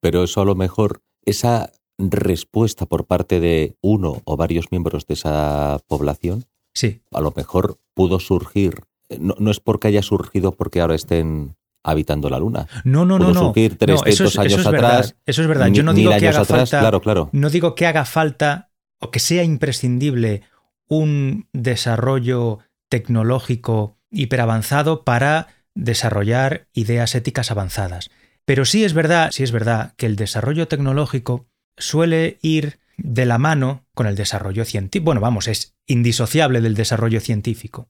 Pero 0.00 0.24
eso 0.24 0.40
a 0.40 0.44
lo 0.44 0.54
mejor, 0.54 1.02
esa 1.24 1.70
respuesta 1.98 2.86
por 2.86 3.06
parte 3.06 3.38
de 3.40 3.76
uno 3.80 4.20
o 4.24 4.36
varios 4.36 4.66
miembros 4.70 5.06
de 5.06 5.14
esa 5.14 5.78
población, 5.86 6.44
Sí, 6.76 7.02
a 7.12 7.20
lo 7.20 7.32
mejor 7.36 7.78
pudo 7.94 8.18
surgir. 8.18 8.80
No, 9.20 9.36
no 9.38 9.52
es 9.52 9.60
porque 9.60 9.86
haya 9.86 10.02
surgido 10.02 10.50
porque 10.56 10.80
ahora 10.80 10.96
estén 10.96 11.54
habitando 11.84 12.28
la 12.28 12.40
luna. 12.40 12.66
no, 12.84 13.04
no, 13.04 13.16
no, 13.20 13.26
Pudo 13.26 13.34
no. 13.34 13.40
surgir 13.46 13.72
No, 13.72 13.78
300 13.78 14.08
eso 14.08 14.24
es, 14.24 14.38
años 14.40 14.52
eso 14.54 14.60
es 14.62 14.66
atrás. 14.66 14.82
verdad. 14.82 15.16
Eso 15.24 15.42
es 15.42 15.46
verdad. 15.48 15.66
Yo 15.68 15.84
no 15.84 15.94
digo 15.94 16.10
que 16.10 16.16
haga 16.26 16.40
atrás, 16.40 16.48
falta. 16.70 16.80
claro, 16.80 17.00
claro. 17.00 17.28
No 17.30 17.48
digo 17.48 17.76
que 17.76 17.86
haga 17.86 18.04
falta 18.04 18.70
o 18.98 19.12
que 19.12 19.20
sea 19.20 19.44
imprescindible 19.44 20.42
un 20.88 21.46
desarrollo 21.52 22.58
tecnológico 22.88 23.96
hiperavanzado 24.10 25.04
para 25.04 25.48
desarrollar 25.74 26.66
ideas 26.72 27.14
éticas 27.14 27.50
avanzadas. 27.50 28.10
Pero 28.44 28.64
sí 28.64 28.84
es 28.84 28.92
verdad, 28.94 29.30
sí 29.32 29.42
es 29.42 29.52
verdad 29.52 29.94
que 29.96 30.06
el 30.06 30.16
desarrollo 30.16 30.68
tecnológico 30.68 31.46
suele 31.76 32.38
ir 32.42 32.78
de 32.96 33.26
la 33.26 33.38
mano 33.38 33.84
con 33.94 34.06
el 34.06 34.14
desarrollo 34.14 34.64
científico. 34.64 35.04
Bueno, 35.06 35.20
vamos, 35.20 35.48
es 35.48 35.74
indisociable 35.86 36.60
del 36.60 36.74
desarrollo 36.74 37.20
científico. 37.20 37.88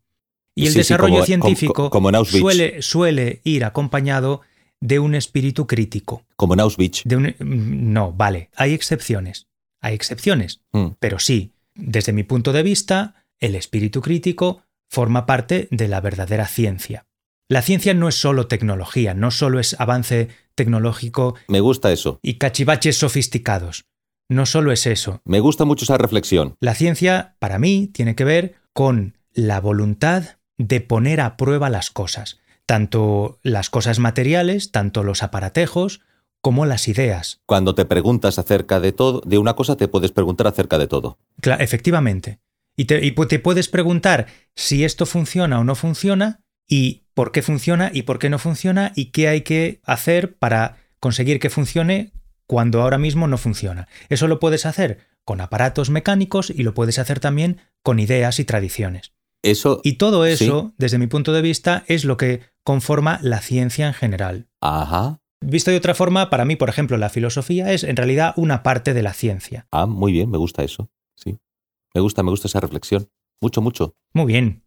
Y 0.56 0.62
el 0.62 0.68
Sí, 0.68 0.72
sí, 0.74 0.78
desarrollo 0.78 1.14
como- 1.14 1.26
científico 1.26 1.90
como- 1.90 2.10
como 2.12 2.24
suele, 2.24 2.80
suele 2.80 3.40
ir 3.44 3.64
acompañado 3.64 4.40
de 4.80 4.98
un 5.00 5.14
espíritu 5.14 5.66
crítico. 5.66 6.24
Como 6.36 6.54
en 6.54 6.60
Auschwitz. 6.60 7.02
De 7.04 7.16
un- 7.16 7.34
no, 7.40 8.12
vale, 8.12 8.50
hay 8.56 8.72
excepciones. 8.72 9.48
Hay 9.80 9.94
excepciones. 9.94 10.60
Mm. 10.72 10.88
Pero 11.00 11.18
sí, 11.18 11.52
desde 11.74 12.12
mi 12.12 12.22
punto 12.22 12.52
de 12.52 12.62
vista, 12.62 13.26
el 13.40 13.54
espíritu 13.54 14.00
crítico 14.00 14.62
forma 14.88 15.26
parte 15.26 15.68
de 15.70 15.88
la 15.88 16.00
verdadera 16.00 16.46
ciencia. 16.46 17.06
La 17.48 17.62
ciencia 17.62 17.92
no 17.94 18.08
es 18.08 18.14
solo 18.14 18.46
tecnología, 18.46 19.12
no 19.14 19.30
solo 19.30 19.60
es 19.60 19.78
avance 19.78 20.28
tecnológico 20.54 21.34
Me 21.48 21.60
gusta 21.60 21.92
eso. 21.92 22.18
y 22.22 22.34
cachivaches 22.34 22.96
sofisticados. 22.96 23.84
No 24.30 24.46
solo 24.46 24.72
es 24.72 24.86
eso. 24.86 25.20
Me 25.24 25.40
gusta 25.40 25.66
mucho 25.66 25.84
esa 25.84 25.98
reflexión. 25.98 26.56
La 26.60 26.74
ciencia, 26.74 27.36
para 27.38 27.58
mí, 27.58 27.90
tiene 27.92 28.14
que 28.14 28.24
ver 28.24 28.54
con 28.72 29.18
la 29.32 29.60
voluntad 29.60 30.38
de 30.56 30.80
poner 30.80 31.20
a 31.20 31.36
prueba 31.36 31.68
las 31.68 31.90
cosas, 31.90 32.40
tanto 32.64 33.38
las 33.42 33.68
cosas 33.68 33.98
materiales, 33.98 34.70
tanto 34.70 35.02
los 35.02 35.22
aparatejos, 35.22 36.00
como 36.44 36.66
las 36.66 36.88
ideas. 36.88 37.40
Cuando 37.46 37.74
te 37.74 37.86
preguntas 37.86 38.38
acerca 38.38 38.78
de 38.78 38.92
todo, 38.92 39.22
de 39.24 39.38
una 39.38 39.54
cosa 39.56 39.76
te 39.76 39.88
puedes 39.88 40.12
preguntar 40.12 40.46
acerca 40.46 40.76
de 40.76 40.86
todo. 40.86 41.18
Cla- 41.40 41.56
efectivamente. 41.58 42.38
Y 42.76 42.84
te, 42.84 43.02
y 43.02 43.12
pu- 43.14 43.26
te 43.26 43.38
puedes 43.38 43.68
preguntar 43.68 44.26
si 44.54 44.84
esto 44.84 45.06
funciona 45.06 45.58
o 45.58 45.64
no 45.64 45.74
funciona 45.74 46.40
y 46.68 47.06
por 47.14 47.32
qué 47.32 47.40
funciona 47.40 47.90
y 47.94 48.02
por 48.02 48.18
qué 48.18 48.28
no 48.28 48.38
funciona 48.38 48.92
y 48.94 49.06
qué 49.06 49.28
hay 49.28 49.40
que 49.40 49.80
hacer 49.84 50.36
para 50.36 50.76
conseguir 51.00 51.38
que 51.40 51.48
funcione 51.48 52.12
cuando 52.46 52.82
ahora 52.82 52.98
mismo 52.98 53.26
no 53.26 53.38
funciona. 53.38 53.88
Eso 54.10 54.28
lo 54.28 54.38
puedes 54.38 54.66
hacer 54.66 54.98
con 55.24 55.40
aparatos 55.40 55.88
mecánicos 55.88 56.50
y 56.50 56.62
lo 56.62 56.74
puedes 56.74 56.98
hacer 56.98 57.20
también 57.20 57.56
con 57.82 58.00
ideas 58.00 58.38
y 58.38 58.44
tradiciones. 58.44 59.12
Eso. 59.42 59.80
Y 59.82 59.94
todo 59.94 60.26
eso, 60.26 60.74
desde 60.76 60.98
mi 60.98 61.06
punto 61.06 61.32
de 61.32 61.40
vista, 61.40 61.84
es 61.86 62.04
lo 62.04 62.18
que 62.18 62.40
conforma 62.64 63.18
la 63.22 63.40
ciencia 63.40 63.86
en 63.86 63.94
general. 63.94 64.48
Ajá. 64.60 65.20
Visto 65.44 65.70
de 65.70 65.76
otra 65.76 65.94
forma, 65.94 66.30
para 66.30 66.44
mí, 66.44 66.56
por 66.56 66.68
ejemplo, 66.68 66.96
la 66.96 67.08
filosofía 67.10 67.72
es 67.72 67.84
en 67.84 67.96
realidad 67.96 68.32
una 68.36 68.62
parte 68.62 68.94
de 68.94 69.02
la 69.02 69.12
ciencia. 69.12 69.66
Ah, 69.70 69.86
muy 69.86 70.12
bien, 70.12 70.30
me 70.30 70.38
gusta 70.38 70.62
eso. 70.64 70.90
Sí. 71.16 71.38
Me 71.94 72.00
gusta, 72.00 72.22
me 72.22 72.30
gusta 72.30 72.48
esa 72.48 72.60
reflexión. 72.60 73.08
Mucho, 73.40 73.60
mucho. 73.62 73.94
Muy 74.12 74.26
bien. 74.26 74.62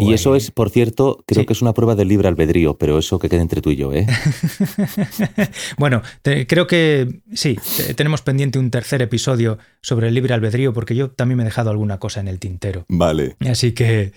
Y 0.00 0.12
eso 0.12 0.30
Pues- 0.30 0.44
es, 0.44 0.50
por 0.52 0.70
cierto, 0.70 1.24
creo 1.26 1.42
Sí. 1.42 1.46
que 1.46 1.52
es 1.54 1.60
una 1.62 1.72
prueba 1.74 1.96
del 1.96 2.06
libre 2.06 2.28
albedrío, 2.28 2.78
pero 2.78 2.98
eso 2.98 3.18
que 3.18 3.28
quede 3.28 3.40
entre 3.40 3.60
tú 3.60 3.70
y 3.72 3.76
yo, 3.76 3.92
¿eh? 3.92 4.06
bueno, 5.78 6.02
te- 6.22 6.46
creo 6.46 6.66
que 6.66 7.20
sí, 7.32 7.56
te- 7.76 7.94
tenemos 7.94 8.22
pendiente 8.22 8.58
un 8.58 8.70
tercer 8.70 9.02
episodio 9.02 9.58
sobre 9.80 10.08
el 10.08 10.14
libre 10.14 10.34
albedrío 10.34 10.72
porque 10.72 10.94
yo 10.94 11.10
también 11.10 11.38
me 11.38 11.42
he 11.42 11.46
dejado 11.46 11.70
alguna 11.70 11.98
cosa 11.98 12.20
en 12.20 12.28
el 12.28 12.38
tintero. 12.38 12.84
Vale. 12.88 13.36
Así 13.40 13.72
que, 13.72 14.12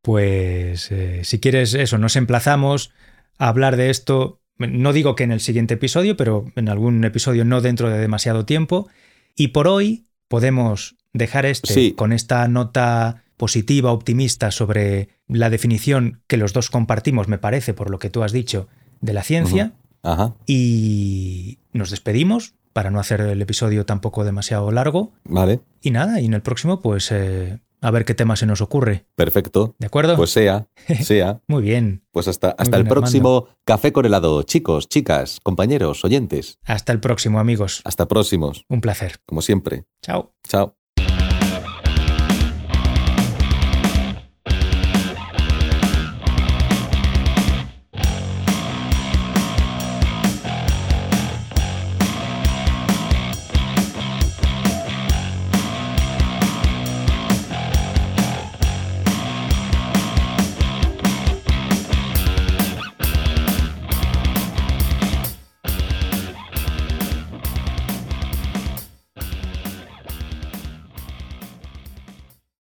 pues, 0.00 0.90
eh, 0.90 1.20
si 1.24 1.38
quieres 1.40 1.74
eso, 1.74 1.98
nos 1.98 2.16
emplazamos 2.16 2.90
a 3.38 3.48
hablar 3.48 3.76
de 3.76 3.90
esto. 3.90 4.40
No 4.58 4.92
digo 4.92 5.14
que 5.14 5.24
en 5.24 5.32
el 5.32 5.40
siguiente 5.40 5.74
episodio, 5.74 6.16
pero 6.16 6.44
en 6.56 6.68
algún 6.68 7.02
episodio 7.04 7.44
no 7.44 7.60
dentro 7.60 7.88
de 7.90 7.98
demasiado 7.98 8.44
tiempo. 8.44 8.88
Y 9.36 9.48
por 9.48 9.66
hoy 9.66 10.06
podemos 10.28 10.96
dejar 11.12 11.46
este 11.46 11.72
Sí. 11.74 11.92
con 11.92 12.12
esta 12.12 12.46
nota 12.48 13.24
positiva, 13.36 13.90
optimista 13.92 14.50
sobre 14.50 15.08
la 15.26 15.50
definición 15.50 16.20
que 16.28 16.36
los 16.36 16.52
dos 16.52 16.70
compartimos, 16.70 17.28
me 17.28 17.38
parece, 17.38 17.74
por 17.74 17.90
lo 17.90 17.98
que 17.98 18.10
tú 18.10 18.22
has 18.22 18.32
dicho, 18.32 18.68
de 19.00 19.12
la 19.12 19.22
ciencia. 19.24 19.72
Ajá. 20.02 20.34
Y 20.46 21.58
nos 21.72 21.90
despedimos 21.90 22.54
para 22.72 22.90
no 22.90 23.00
hacer 23.00 23.20
el 23.20 23.42
episodio 23.42 23.84
tampoco 23.84 24.24
demasiado 24.24 24.70
largo. 24.70 25.12
Vale. 25.24 25.60
Y 25.80 25.90
nada, 25.90 26.20
y 26.20 26.26
en 26.26 26.34
el 26.34 26.42
próximo, 26.42 26.80
pues 26.80 27.10
eh, 27.10 27.58
a 27.82 27.90
ver 27.90 28.04
qué 28.06 28.14
tema 28.14 28.36
se 28.36 28.46
nos 28.46 28.60
ocurre. 28.62 29.04
Perfecto. 29.14 29.74
¿De 29.78 29.86
acuerdo? 29.86 30.16
Pues 30.16 30.30
sea, 30.30 30.68
sea. 31.02 31.42
Muy 31.46 31.62
bien. 31.62 32.04
Pues 32.12 32.28
hasta, 32.28 32.50
hasta 32.50 32.76
bien, 32.78 32.86
el 32.86 32.88
próximo 32.88 33.48
Café 33.64 33.92
con 33.92 34.06
helado. 34.06 34.42
Chicos, 34.44 34.88
chicas, 34.88 35.40
compañeros, 35.42 36.04
oyentes. 36.04 36.58
Hasta 36.64 36.92
el 36.92 37.00
próximo, 37.00 37.38
amigos. 37.40 37.82
Hasta 37.84 38.08
próximos, 38.08 38.64
Un 38.68 38.80
placer. 38.80 39.20
como 39.26 39.42
siempre. 39.42 39.84
Chao. 40.00 40.32
Chao. 40.48 40.81